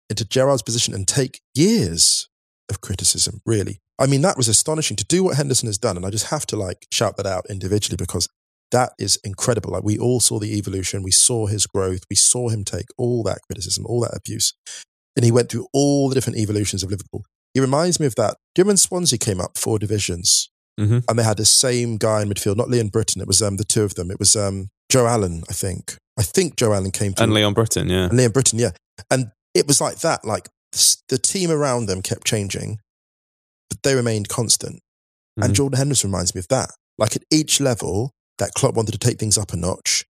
into 0.09 0.25
Gerrard's 0.25 0.61
position 0.61 0.93
and 0.93 1.07
take 1.07 1.41
years 1.53 2.29
of 2.69 2.81
criticism, 2.81 3.41
really. 3.45 3.79
I 3.99 4.07
mean, 4.07 4.21
that 4.21 4.37
was 4.37 4.47
astonishing 4.47 4.97
to 4.97 5.05
do 5.05 5.23
what 5.23 5.37
Henderson 5.37 5.67
has 5.67 5.77
done. 5.77 5.97
And 5.97 6.05
I 6.05 6.09
just 6.09 6.27
have 6.27 6.45
to 6.47 6.55
like 6.55 6.85
shout 6.91 7.17
that 7.17 7.25
out 7.25 7.45
individually 7.49 7.97
because 7.97 8.27
that 8.71 8.91
is 8.99 9.17
incredible. 9.23 9.71
Like 9.71 9.83
we 9.83 9.97
all 9.97 10.19
saw 10.19 10.39
the 10.39 10.57
evolution, 10.57 11.03
we 11.03 11.11
saw 11.11 11.47
his 11.47 11.65
growth, 11.65 12.01
we 12.09 12.15
saw 12.15 12.49
him 12.49 12.63
take 12.63 12.87
all 12.97 13.23
that 13.23 13.39
criticism, 13.47 13.85
all 13.85 14.01
that 14.01 14.15
abuse. 14.15 14.53
And 15.15 15.23
he 15.23 15.31
went 15.31 15.49
through 15.49 15.67
all 15.73 16.09
the 16.09 16.15
different 16.15 16.39
evolutions 16.39 16.83
of 16.83 16.89
Liverpool. 16.89 17.23
He 17.53 17.61
reminds 17.61 17.99
me 18.01 18.05
of 18.05 18.15
that. 18.15 18.35
Do 18.53 18.59
you 18.59 18.63
remember 18.63 18.79
Swansea 18.79 19.17
came 19.17 19.39
up 19.39 19.57
four 19.57 19.79
divisions 19.79 20.49
hmm 20.77 20.99
and 21.07 21.17
they 21.19 21.23
had 21.23 21.37
the 21.37 21.45
same 21.45 21.97
guy 21.97 22.21
in 22.21 22.29
midfield, 22.29 22.57
not 22.57 22.69
Leon 22.69 22.89
Britton. 22.89 23.21
It 23.21 23.27
was 23.27 23.41
um, 23.41 23.57
the 23.57 23.63
two 23.63 23.83
of 23.83 23.95
them. 23.95 24.11
It 24.11 24.19
was 24.19 24.35
um, 24.35 24.69
Joe 24.91 25.07
Allen, 25.07 25.43
I 25.49 25.53
think. 25.53 25.95
I 26.17 26.23
think 26.23 26.55
Joe 26.57 26.73
Allen 26.73 26.91
came 26.91 27.13
to 27.13 27.23
And 27.23 27.33
Leon 27.33 27.53
Britton, 27.53 27.89
yeah. 27.89 28.05
and 28.05 28.17
Leon 28.17 28.31
Britton, 28.31 28.59
yeah. 28.59 28.71
And 29.11 29.31
it 29.53 29.67
was 29.67 29.81
like 29.81 29.99
that. 29.99 30.25
Like 30.25 30.49
the 31.09 31.17
team 31.17 31.51
around 31.51 31.85
them 31.85 32.01
kept 32.01 32.25
changing, 32.27 32.79
but 33.69 33.83
they 33.83 33.95
remained 33.95 34.29
constant. 34.29 34.81
Mhm. 35.39 35.45
And 35.45 35.55
Jordan 35.55 35.77
Henderson 35.77 36.09
reminds 36.09 36.33
me 36.35 36.39
of 36.39 36.47
that. 36.49 36.71
Like 36.97 37.15
at 37.15 37.23
each 37.31 37.59
level, 37.59 38.11
that 38.37 38.53
Klopp 38.53 38.75
wanted 38.75 38.91
to 38.93 38.97
take 38.97 39.17
things 39.19 39.37
up 39.37 39.53
a 39.53 39.55
notch. 39.57 40.05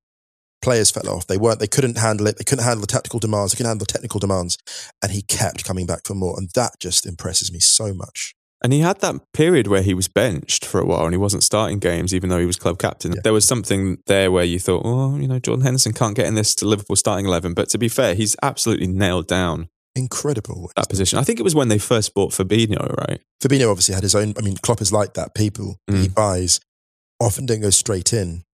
Players 0.61 0.89
fell 0.89 1.09
off. 1.09 1.27
They 1.27 1.37
weren't. 1.37 1.59
They 1.59 1.67
couldn't 1.67 1.97
handle 1.99 2.25
it. 2.27 2.37
They 2.37 2.43
couldn't 2.43 2.63
handle 2.63 2.81
the 2.81 2.87
tactical 2.87 3.19
demands. 3.19 3.51
They 3.51 3.57
couldn't 3.57 3.69
handle 3.69 3.85
the 3.85 3.91
technical 3.93 4.19
demands, 4.19 4.57
and 5.03 5.11
he 5.11 5.21
kept 5.21 5.63
coming 5.63 5.85
back 5.85 6.01
for 6.05 6.15
more. 6.15 6.35
And 6.37 6.49
that 6.55 6.73
just 6.79 7.05
impresses 7.05 7.51
me 7.51 7.59
so 7.59 7.93
much. 7.93 8.33
And 8.65 8.73
he 8.73 8.79
had 8.79 8.99
that 9.01 9.21
period 9.31 9.67
where 9.67 9.83
he 9.83 9.93
was 9.93 10.07
benched 10.07 10.65
for 10.65 10.79
a 10.81 10.85
while 10.87 11.03
and 11.05 11.13
he 11.13 11.19
wasn't 11.19 11.43
starting 11.43 11.77
games, 11.77 12.15
even 12.15 12.29
though 12.31 12.39
he 12.39 12.47
was 12.47 12.57
club 12.57 12.79
captain. 12.79 13.11
Yeah. 13.13 13.21
There 13.23 13.31
was 13.31 13.47
something 13.47 13.99
there 14.07 14.31
where 14.31 14.43
you 14.43 14.57
thought, 14.57 14.81
oh, 14.83 15.15
you 15.17 15.27
know, 15.27 15.37
Jordan 15.37 15.63
Henderson 15.65 15.93
can't 15.93 16.15
get 16.15 16.25
in 16.25 16.33
this 16.33 16.55
to 16.55 16.65
Liverpool 16.65 16.95
starting 16.95 17.27
11. 17.27 17.53
But 17.53 17.69
to 17.69 17.77
be 17.77 17.87
fair, 17.89 18.15
he's 18.15 18.35
absolutely 18.41 18.87
nailed 18.87 19.27
down 19.27 19.67
Incredible. 19.95 20.71
that 20.75 20.89
position. 20.89 21.19
I 21.19 21.23
think 21.23 21.39
it 21.39 21.43
was 21.43 21.53
when 21.53 21.67
they 21.67 21.77
first 21.77 22.15
bought 22.15 22.31
Fabinho, 22.31 22.91
right? 23.07 23.21
Fabinho 23.39 23.69
obviously 23.69 23.93
had 23.93 24.01
his 24.01 24.15
own. 24.15 24.33
I 24.35 24.41
mean, 24.41 24.57
Klopp 24.57 24.81
is 24.81 24.91
like 24.91 25.13
that. 25.13 25.35
People 25.35 25.77
he 25.85 26.07
Mm. 26.07 26.15
buys 26.15 26.59
often 27.19 27.45
don't 27.45 27.61
go 27.61 27.69
straight 27.69 28.13
in 28.13 28.45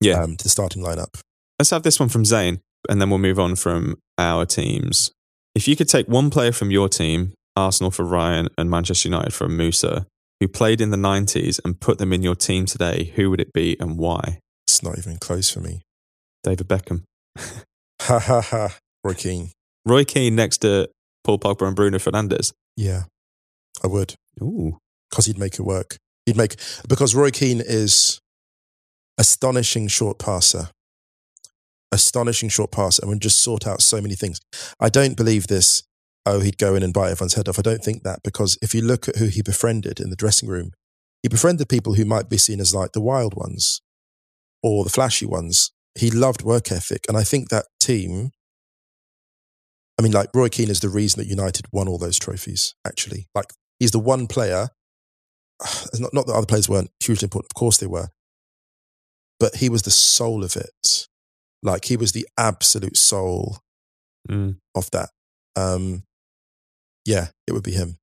Yeah. 0.00 0.22
um, 0.24 0.36
to 0.38 0.42
the 0.42 0.48
starting 0.50 0.82
lineup. 0.82 1.20
Let's 1.60 1.70
have 1.70 1.84
this 1.84 2.00
one 2.00 2.08
from 2.08 2.24
Zane 2.24 2.58
and 2.88 3.00
then 3.00 3.10
we'll 3.10 3.20
move 3.20 3.38
on 3.38 3.54
from 3.54 3.98
our 4.18 4.44
teams. 4.44 5.12
If 5.54 5.68
you 5.68 5.76
could 5.76 5.88
take 5.88 6.08
one 6.08 6.30
player 6.30 6.50
from 6.50 6.72
your 6.72 6.88
team, 6.88 7.32
Arsenal 7.56 7.90
for 7.90 8.04
Ryan 8.04 8.48
and 8.56 8.70
Manchester 8.70 9.08
United 9.08 9.32
for 9.32 9.48
Musa, 9.48 10.06
who 10.40 10.48
played 10.48 10.80
in 10.80 10.90
the 10.90 10.96
90s 10.96 11.60
and 11.64 11.80
put 11.80 11.98
them 11.98 12.12
in 12.12 12.22
your 12.22 12.34
team 12.34 12.66
today, 12.66 13.12
who 13.16 13.30
would 13.30 13.40
it 13.40 13.52
be 13.52 13.76
and 13.78 13.98
why? 13.98 14.38
It's 14.66 14.82
not 14.82 14.98
even 14.98 15.18
close 15.18 15.50
for 15.50 15.60
me. 15.60 15.82
David 16.42 16.68
Beckham. 16.68 17.02
Ha 18.02 18.18
ha 18.18 18.40
ha. 18.40 18.76
Roy 19.04 19.14
Keane. 19.14 19.50
Roy 19.86 20.04
Keane 20.04 20.34
next 20.34 20.58
to 20.58 20.88
Paul 21.22 21.38
Pogba 21.38 21.66
and 21.66 21.76
Bruno 21.76 21.98
Fernandes. 21.98 22.52
Yeah, 22.76 23.04
I 23.82 23.86
would 23.86 24.14
Ooh. 24.40 24.78
because 25.10 25.26
he'd 25.26 25.38
make 25.38 25.54
it 25.54 25.62
work. 25.62 25.98
He'd 26.26 26.36
make 26.36 26.56
because 26.88 27.14
Roy 27.14 27.30
Keane 27.30 27.60
is 27.60 28.20
astonishing 29.18 29.88
short 29.88 30.18
passer, 30.18 30.70
astonishing 31.92 32.48
short 32.48 32.72
passer, 32.72 33.02
and 33.02 33.10
would 33.10 33.22
just 33.22 33.40
sort 33.40 33.66
out 33.66 33.82
so 33.82 34.00
many 34.00 34.14
things. 34.14 34.40
I 34.80 34.88
don't 34.88 35.16
believe 35.16 35.46
this. 35.46 35.82
Oh, 36.24 36.40
he'd 36.40 36.58
go 36.58 36.74
in 36.74 36.82
and 36.82 36.94
bite 36.94 37.10
everyone's 37.10 37.34
head 37.34 37.48
off. 37.48 37.58
I 37.58 37.62
don't 37.62 37.82
think 37.82 38.04
that 38.04 38.20
because 38.22 38.56
if 38.62 38.74
you 38.74 38.82
look 38.82 39.08
at 39.08 39.16
who 39.16 39.26
he 39.26 39.42
befriended 39.42 39.98
in 39.98 40.10
the 40.10 40.16
dressing 40.16 40.48
room, 40.48 40.70
he 41.22 41.28
befriended 41.28 41.68
people 41.68 41.94
who 41.94 42.04
might 42.04 42.28
be 42.28 42.36
seen 42.38 42.60
as 42.60 42.74
like 42.74 42.92
the 42.92 43.00
wild 43.00 43.34
ones 43.34 43.80
or 44.62 44.84
the 44.84 44.90
flashy 44.90 45.26
ones. 45.26 45.72
He 45.98 46.10
loved 46.10 46.42
work 46.42 46.70
ethic, 46.72 47.04
and 47.08 47.16
I 47.16 47.22
think 47.24 47.48
that 47.48 47.66
team. 47.80 48.30
I 49.98 50.02
mean, 50.02 50.12
like 50.12 50.30
Roy 50.34 50.48
Keane 50.48 50.70
is 50.70 50.80
the 50.80 50.88
reason 50.88 51.20
that 51.20 51.28
United 51.28 51.66
won 51.72 51.86
all 51.88 51.98
those 51.98 52.18
trophies. 52.18 52.74
Actually, 52.86 53.28
like 53.34 53.46
he's 53.78 53.90
the 53.90 53.98
one 53.98 54.26
player. 54.26 54.68
Not, 55.98 56.14
not 56.14 56.26
that 56.26 56.34
other 56.34 56.46
players 56.46 56.68
weren't 56.68 56.90
hugely 57.04 57.26
important. 57.26 57.50
Of 57.52 57.58
course 57.58 57.76
they 57.78 57.86
were, 57.86 58.08
but 59.38 59.56
he 59.56 59.68
was 59.68 59.82
the 59.82 59.90
soul 59.90 60.42
of 60.44 60.56
it. 60.56 61.06
Like 61.62 61.84
he 61.84 61.96
was 61.96 62.12
the 62.12 62.26
absolute 62.38 62.96
soul 62.96 63.58
Mm. 64.30 64.58
of 64.76 64.88
that. 64.92 65.10
Um, 65.56 66.04
yeah, 67.04 67.28
it 67.46 67.52
would 67.52 67.62
be 67.64 67.72
him. 67.72 67.96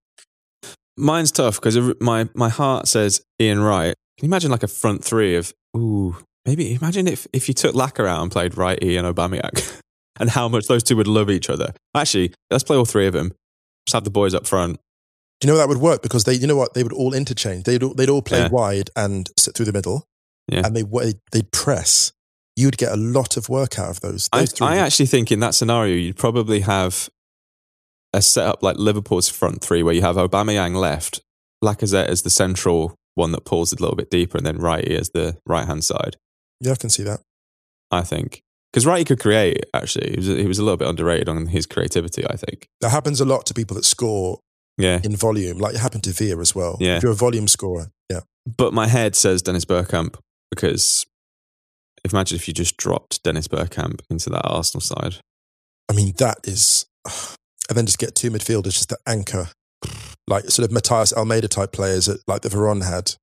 Mine's 0.97 1.31
tough 1.31 1.55
because 1.61 1.77
my, 2.01 2.27
my 2.33 2.49
heart 2.49 2.87
says 2.87 3.21
Ian 3.41 3.61
Wright. 3.61 3.95
Can 4.17 4.25
you 4.25 4.29
imagine 4.29 4.51
like 4.51 4.63
a 4.63 4.67
front 4.67 5.03
three 5.03 5.35
of, 5.35 5.53
ooh, 5.77 6.17
maybe 6.45 6.73
imagine 6.73 7.07
if, 7.07 7.25
if 7.31 7.47
you 7.47 7.53
took 7.53 7.73
Lacquer 7.73 8.05
out 8.05 8.21
and 8.21 8.31
played 8.31 8.57
Wright, 8.57 8.81
Ian, 8.83 9.05
Aubameyang 9.05 9.81
and 10.19 10.29
how 10.29 10.49
much 10.49 10.67
those 10.67 10.83
two 10.83 10.97
would 10.97 11.07
love 11.07 11.29
each 11.29 11.49
other. 11.49 11.73
Actually, 11.95 12.33
let's 12.51 12.63
play 12.65 12.75
all 12.75 12.85
three 12.85 13.07
of 13.07 13.13
them. 13.13 13.31
Just 13.87 13.93
have 13.93 14.03
the 14.03 14.09
boys 14.09 14.33
up 14.33 14.45
front. 14.45 14.77
Do 15.39 15.47
you 15.47 15.53
know 15.53 15.57
that 15.57 15.69
would 15.69 15.77
work? 15.77 16.01
Because 16.01 16.25
they, 16.25 16.33
you 16.33 16.47
know 16.47 16.57
what, 16.57 16.73
they 16.73 16.83
would 16.83 16.91
all 16.91 17.13
interchange. 17.13 17.63
They'd 17.63 17.81
all, 17.81 17.93
they'd 17.93 18.09
all 18.09 18.21
play 18.21 18.39
Yeah. 18.39 18.49
wide 18.49 18.89
and 18.97 19.29
sit 19.37 19.55
through 19.55 19.67
the 19.67 19.73
middle, 19.73 20.03
Yeah. 20.49 20.63
and 20.65 20.75
they 20.75 20.83
they'd 21.31 21.49
press. 21.53 22.11
You'd 22.57 22.77
get 22.77 22.91
a 22.91 22.97
lot 22.97 23.37
of 23.37 23.47
work 23.47 23.79
out 23.79 23.89
of 23.89 24.01
those. 24.01 24.27
I, 24.33 24.41
those 24.41 24.51
three. 24.51 24.67
I 24.67 24.75
actually 24.77 25.05
think 25.05 25.31
in 25.31 25.39
that 25.39 25.55
scenario, 25.55 25.95
you'd 25.95 26.17
probably 26.17 26.59
have 26.59 27.09
a 28.13 28.21
setup 28.21 28.63
like 28.63 28.77
Liverpool's 28.77 29.29
front 29.29 29.61
three 29.61 29.83
where 29.83 29.93
you 29.93 30.01
have 30.01 30.15
Aubameyang 30.15 30.75
left, 30.75 31.21
Lacazette 31.63 32.07
as 32.07 32.23
the 32.23 32.29
central 32.29 32.95
one 33.15 33.31
that 33.33 33.45
pulls 33.45 33.73
it 33.73 33.79
a 33.79 33.83
little 33.83 33.95
bit 33.97 34.09
deeper, 34.09 34.37
and 34.37 34.45
then 34.45 34.57
Wrighty 34.57 34.91
as 34.97 35.09
the 35.09 35.37
right 35.45 35.67
hand 35.67 35.83
side. 35.83 36.15
yeah, 36.59 36.71
I 36.71 36.75
can 36.75 36.89
see 36.89 37.03
that. 37.03 37.21
I 37.91 38.01
think 38.01 38.41
because 38.71 38.85
Wrighty 38.85 39.05
could 39.05 39.19
create. 39.19 39.65
Actually, 39.73 40.11
he 40.11 40.15
was 40.17 40.27
he 40.27 40.47
was 40.47 40.59
a 40.59 40.63
little 40.63 40.77
bit 40.77 40.87
underrated 40.87 41.29
on 41.29 41.47
his 41.47 41.65
creativity. 41.65 42.25
I 42.27 42.35
think. 42.35 42.67
That 42.81 42.89
happens 42.89 43.19
a 43.19 43.25
lot 43.25 43.45
to 43.47 43.53
people 43.53 43.75
that 43.75 43.85
score 43.85 44.39
Yeah, 44.77 44.99
in 45.03 45.15
volume, 45.15 45.57
like 45.57 45.75
it 45.75 45.79
happened 45.79 46.03
to 46.05 46.11
Veer 46.11 46.39
as 46.41 46.55
well. 46.55 46.77
Yeah. 46.79 46.97
If 46.97 47.03
you're 47.03 47.11
a 47.11 47.15
volume 47.15 47.47
scorer, 47.47 47.91
yeah. 48.09 48.21
but 48.45 48.73
my 48.73 48.87
head 48.87 49.15
says 49.15 49.41
Dennis 49.41 49.65
Bergkamp 49.65 50.15
because 50.51 51.05
imagine 52.05 52.35
if 52.37 52.47
you 52.47 52.53
just 52.53 52.77
dropped 52.77 53.23
Dennis 53.23 53.47
Bergkamp 53.47 54.01
into 54.09 54.29
that 54.29 54.45
Arsenal 54.45 54.81
side. 54.81 55.15
I 55.89 55.93
mean, 55.93 56.13
that 56.17 56.37
is, 56.43 56.85
and 57.69 57.77
then 57.77 57.85
just 57.85 57.99
get 57.99 58.15
two 58.15 58.31
midfielders 58.31 58.73
just 58.73 58.89
to 58.89 58.97
anchor. 59.07 59.47
like 60.27 60.45
sort 60.49 60.69
of 60.69 60.75
Matías 60.75 61.13
Almeida 61.13 61.47
type 61.47 61.71
players 61.71 62.07
that 62.07 62.19
like 62.27 62.41
the 62.41 62.49
Veron 62.49 62.83
had. 62.83 63.13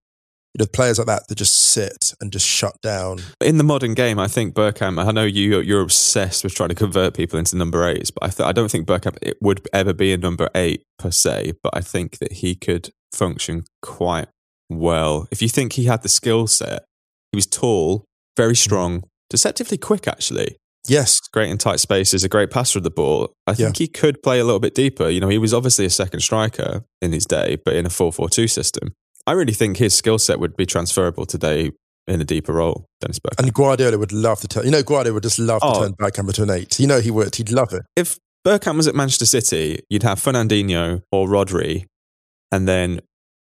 You 0.55 0.65
know, 0.65 0.71
players 0.73 0.97
like 0.97 1.07
that 1.09 1.29
that 1.29 1.35
just 1.35 1.55
sit 1.55 2.15
and 2.19 2.33
just 2.33 2.47
shut 2.47 2.81
down. 2.81 3.19
In 3.43 3.59
the 3.59 3.65
modern 3.65 3.93
game, 3.93 4.19
I 4.19 4.27
think 4.27 4.55
Bergkamp. 4.55 4.99
I 5.05 5.13
know 5.13 5.25
you 5.25 5.61
you're 5.61 5.83
obsessed 5.83 6.45
with 6.45 6.55
trying 6.55 6.71
to 6.71 6.75
convert 6.75 7.13
people 7.13 7.39
into 7.39 7.57
number 7.57 7.87
eights, 7.87 8.11
but 8.11 8.25
I 8.25 8.29
th- 8.31 8.49
I 8.49 8.53
don't 8.53 8.71
think 8.71 8.87
Bergkamp 8.87 9.19
it 9.21 9.37
would 9.43 9.69
ever 9.75 9.93
be 9.93 10.15
a 10.15 10.17
number 10.17 10.49
eight 10.55 10.83
per 10.99 11.11
se. 11.11 11.53
But 11.63 11.77
I 11.77 11.83
think 11.83 12.19
that 12.19 12.33
he 12.33 12.55
could 12.55 12.89
function 13.13 13.65
quite 13.83 14.29
well 14.71 15.29
if 15.31 15.43
you 15.43 15.49
think 15.51 15.75
he 15.75 15.85
had 15.85 16.03
the 16.03 16.09
skill 16.09 16.47
set. 16.47 16.85
He 17.33 17.37
was 17.37 17.47
tall, 17.47 18.07
very 18.35 18.57
strong, 18.57 19.05
deceptively 19.29 19.77
quick. 19.77 20.09
Actually, 20.09 20.57
Yes, 20.89 21.21
great 21.33 21.51
in 21.51 21.59
tight 21.59 21.81
spaces, 21.81 22.25
a 22.25 22.29
great 22.29 22.51
passer 22.51 22.79
of 22.79 22.83
the 22.85 22.91
ball. 22.91 23.33
I 23.47 23.55
think 23.55 23.77
he 23.79 23.89
could 23.89 24.23
play 24.23 24.39
a 24.39 24.45
little 24.45 24.61
bit 24.61 24.75
deeper. 24.75 25.09
You 25.09 25.21
know, 25.21 25.29
he 25.29 25.39
was 25.39 25.53
obviously 25.55 25.85
a 25.85 25.91
second 25.91 26.21
striker 26.21 26.85
in 27.03 27.13
his 27.13 27.25
day, 27.27 27.57
but 27.65 27.75
in 27.75 27.87
a 27.87 27.91
4 27.91 28.13
4 28.13 28.29
2 28.29 28.49
system. 28.49 28.95
I 29.27 29.33
really 29.33 29.53
think 29.53 29.79
his 29.79 29.95
skill 29.95 30.19
set 30.19 30.39
would 30.39 30.57
be 30.57 30.67
transferable 30.67 31.27
today 31.27 31.73
in 32.07 32.21
a 32.21 32.25
deeper 32.25 32.53
role, 32.53 32.87
Dennis 33.01 33.19
Bergkamp. 33.19 33.43
and 33.43 33.53
Guardiola 33.53 33.99
would 33.99 34.13
love 34.13 34.41
to 34.41 34.47
turn. 34.49 34.65
You 34.65 34.71
know, 34.71 34.83
Guardiola 34.85 35.15
would 35.15 35.25
just 35.25 35.41
love 35.41 35.61
Oh. 35.65 35.75
to 35.75 35.81
turn 35.89 35.95
Bergkamp 35.95 36.29
into 36.29 36.43
an 36.45 36.51
eight. 36.51 36.79
You 36.79 36.87
know, 36.87 37.01
he 37.01 37.11
would. 37.11 37.35
He'd 37.35 37.51
love 37.51 37.73
it. 37.73 37.83
if 37.97 38.19
Bergkamp 38.47 38.77
was 38.77 38.87
at 38.87 38.95
Manchester 38.95 39.27
City, 39.27 39.81
you'd 39.91 40.05
have 40.05 40.21
Fernandinho 40.21 41.03
or 41.11 41.27
Rodri, 41.27 41.87
and 42.53 42.69
then 42.69 43.01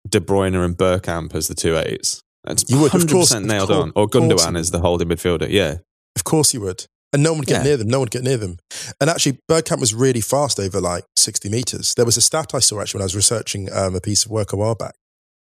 De 0.09 0.19
Bruyne 0.19 0.55
and 0.65 0.75
Bergkamp 0.75 1.35
as 1.35 1.47
the 1.47 1.53
two 1.53 1.77
eights. 1.77 2.21
That's 2.43 2.67
You 2.67 2.79
would, 2.79 2.95
of 2.95 3.01
100% 3.01 3.11
course, 3.11 3.31
of 3.33 3.43
nailed 3.43 3.67
course, 3.69 3.79
on. 3.83 3.91
Or 3.95 4.03
of 4.05 4.11
course 4.11 4.23
Gundogan 4.45 4.57
as 4.57 4.71
the 4.71 4.79
holding 4.79 5.09
midfielder. 5.09 5.47
Yeah. 5.49 5.75
Of 6.15 6.23
course 6.23 6.51
he 6.51 6.57
would. 6.57 6.85
And 7.13 7.23
no 7.23 7.31
one 7.31 7.39
would 7.39 7.47
get 7.47 7.57
Yeah. 7.59 7.63
near 7.63 7.77
them. 7.77 7.87
No 7.87 7.99
one 7.99 8.05
would 8.05 8.11
get 8.11 8.23
near 8.23 8.37
them. 8.37 8.57
And 8.99 9.09
actually, 9.09 9.39
Bergkamp 9.49 9.79
was 9.79 9.93
really 9.93 10.19
fast 10.21 10.59
over 10.59 10.81
like 10.81 11.05
60 11.15 11.47
meters. 11.49 11.93
There 11.95 12.05
was 12.05 12.17
a 12.17 12.21
stat 12.21 12.51
I 12.53 12.59
saw 12.59 12.81
actually 12.81 12.97
when 12.99 13.03
I 13.03 13.05
was 13.05 13.15
researching 13.15 13.71
um, 13.71 13.95
a 13.95 14.01
piece 14.01 14.25
of 14.25 14.31
work 14.31 14.51
a 14.53 14.57
while 14.57 14.75
back. 14.75 14.95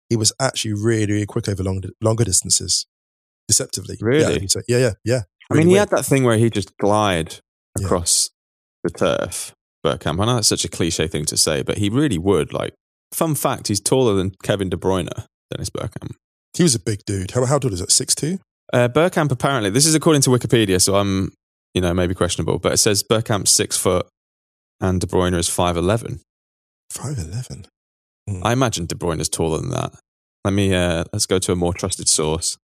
He 0.08 0.16
was 0.16 0.32
actually 0.40 0.74
really, 0.74 1.12
really 1.12 1.26
quick 1.26 1.48
over 1.48 1.64
long, 1.64 1.82
longer 2.00 2.22
distances, 2.24 2.86
deceptively. 3.48 3.96
Really? 4.00 4.40
he's 4.40 4.54
like- 4.54 4.64
yeah, 4.68 4.78
yeah, 4.78 4.92
yeah. 5.04 5.20
I 5.50 5.54
mean, 5.54 5.66
he 5.66 5.72
weird. 5.74 5.80
had 5.80 5.90
that 5.90 6.04
thing 6.04 6.24
where 6.24 6.38
he 6.38 6.50
just 6.50 6.76
glide 6.78 7.40
Yeah. 7.78 7.86
across 7.86 8.30
the 8.84 8.90
turf. 8.90 9.52
Bergkamp. 9.84 10.20
I 10.20 10.26
know 10.26 10.34
that's 10.36 10.48
such 10.48 10.64
a 10.64 10.68
cliche 10.68 11.06
thing 11.08 11.24
to 11.26 11.36
say, 11.36 11.62
but 11.62 11.78
he 11.78 11.88
really 11.88 12.18
would. 12.18 12.52
Like, 12.52 12.74
fun 13.12 13.34
fact, 13.36 13.68
he's 13.68 13.80
taller 13.80 14.14
than 14.14 14.32
Kevin 14.42 14.68
De 14.68 14.76
Bruyne, 14.76 15.08
Dennis 15.52 15.70
Bergkamp. 15.70 16.12
He 16.56 16.62
was 16.64 16.74
a 16.74 16.80
big 16.80 17.04
dude. 17.06 17.32
How, 17.32 17.44
how 17.46 17.58
tall 17.58 17.72
is 17.72 17.80
it? 17.80 17.90
6'2? 17.90 18.38
Uh, 18.72 18.88
Bergkamp 18.88 19.30
apparently, 19.30 19.70
this 19.70 19.86
is 19.86 19.94
according 19.94 20.22
to 20.22 20.30
Wikipedia, 20.30 20.80
so 20.80 20.96
I'm, 20.96 21.32
you 21.76 21.82
know, 21.82 21.92
maybe 21.92 22.14
questionable, 22.14 22.58
but 22.58 22.72
it 22.72 22.78
says 22.78 23.02
Bergkamp's 23.02 23.50
six 23.50 23.76
foot 23.76 24.06
and 24.80 24.98
De 24.98 25.06
Bruyne 25.06 25.36
is 25.36 25.46
5'11. 25.46 26.20
5'11. 26.90 27.66
I 28.42 28.52
imagine 28.52 28.86
De 28.86 28.94
Bruyne 28.94 29.20
is 29.20 29.28
taller 29.28 29.58
than 29.58 29.70
that. 29.72 29.92
Let 30.42 30.54
me, 30.54 30.72
uh, 30.72 31.04
let's 31.12 31.26
go 31.26 31.38
to 31.38 31.52
a 31.52 31.56
more 31.56 31.74
trusted 31.74 32.08
source. 32.08 32.56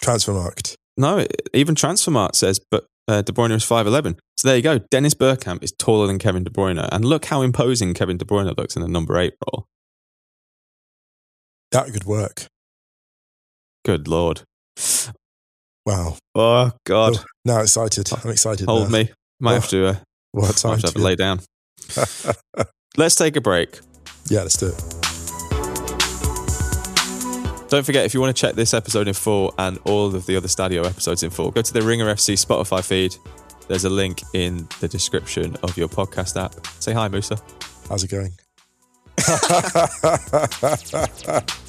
Transfermarkt. 0.00 0.76
No, 0.96 1.18
it, 1.18 1.48
even 1.52 1.74
Transfermarkt 1.74 2.36
says, 2.36 2.60
but 2.70 2.86
uh, 3.08 3.22
De 3.22 3.32
Bruyne 3.32 3.50
is 3.50 3.64
5'11. 3.64 4.16
So 4.36 4.46
there 4.46 4.56
you 4.56 4.62
go. 4.62 4.78
Dennis 4.78 5.14
Bergkamp 5.14 5.64
is 5.64 5.72
taller 5.72 6.06
than 6.06 6.20
Kevin 6.20 6.44
De 6.44 6.50
Bruyne. 6.50 6.88
And 6.92 7.04
look 7.04 7.24
how 7.24 7.42
imposing 7.42 7.92
Kevin 7.92 8.18
De 8.18 8.24
Bruyne 8.24 8.56
looks 8.56 8.76
in 8.76 8.82
the 8.82 8.88
number 8.88 9.18
eight 9.18 9.34
role. 9.48 9.66
That 11.72 11.92
could 11.92 12.04
work. 12.04 12.46
Good 13.84 14.06
Lord. 14.06 14.42
Wow. 15.90 16.16
Oh, 16.34 16.70
God. 16.86 17.16
Oh, 17.18 17.24
now 17.44 17.60
excited. 17.60 18.10
I'm 18.24 18.30
excited. 18.30 18.66
Hold 18.68 18.90
now. 18.90 18.98
me. 18.98 19.10
Might 19.40 19.54
have 19.54 19.68
to, 19.68 19.86
uh, 19.88 19.94
What 20.32 20.56
time? 20.56 20.72
have 20.72 20.80
to 20.80 20.86
have 20.88 20.94
to 20.94 21.00
lay 21.00 21.16
down. 21.16 21.40
Let's 22.96 23.14
take 23.16 23.36
a 23.36 23.40
break. 23.40 23.80
yeah, 24.28 24.42
let's 24.42 24.56
do 24.56 24.66
it. 24.68 24.78
Don't 27.70 27.84
forget, 27.86 28.04
if 28.04 28.14
you 28.14 28.20
want 28.20 28.34
to 28.36 28.40
check 28.40 28.54
this 28.56 28.74
episode 28.74 29.06
in 29.08 29.14
full 29.14 29.54
and 29.58 29.78
all 29.84 30.14
of 30.14 30.26
the 30.26 30.36
other 30.36 30.48
Stadio 30.48 30.84
episodes 30.84 31.22
in 31.22 31.30
full, 31.30 31.50
go 31.52 31.62
to 31.62 31.72
the 31.72 31.82
Ringer 31.82 32.06
FC 32.06 32.34
Spotify 32.34 32.84
feed. 32.84 33.14
There's 33.68 33.84
a 33.84 33.90
link 33.90 34.22
in 34.34 34.68
the 34.80 34.88
description 34.88 35.56
of 35.62 35.76
your 35.76 35.86
podcast 35.88 36.36
app. 36.40 36.54
Say 36.80 36.92
hi, 36.92 37.06
Musa. 37.08 37.38
How's 37.88 38.02
it 38.04 38.10
going? 38.10 38.32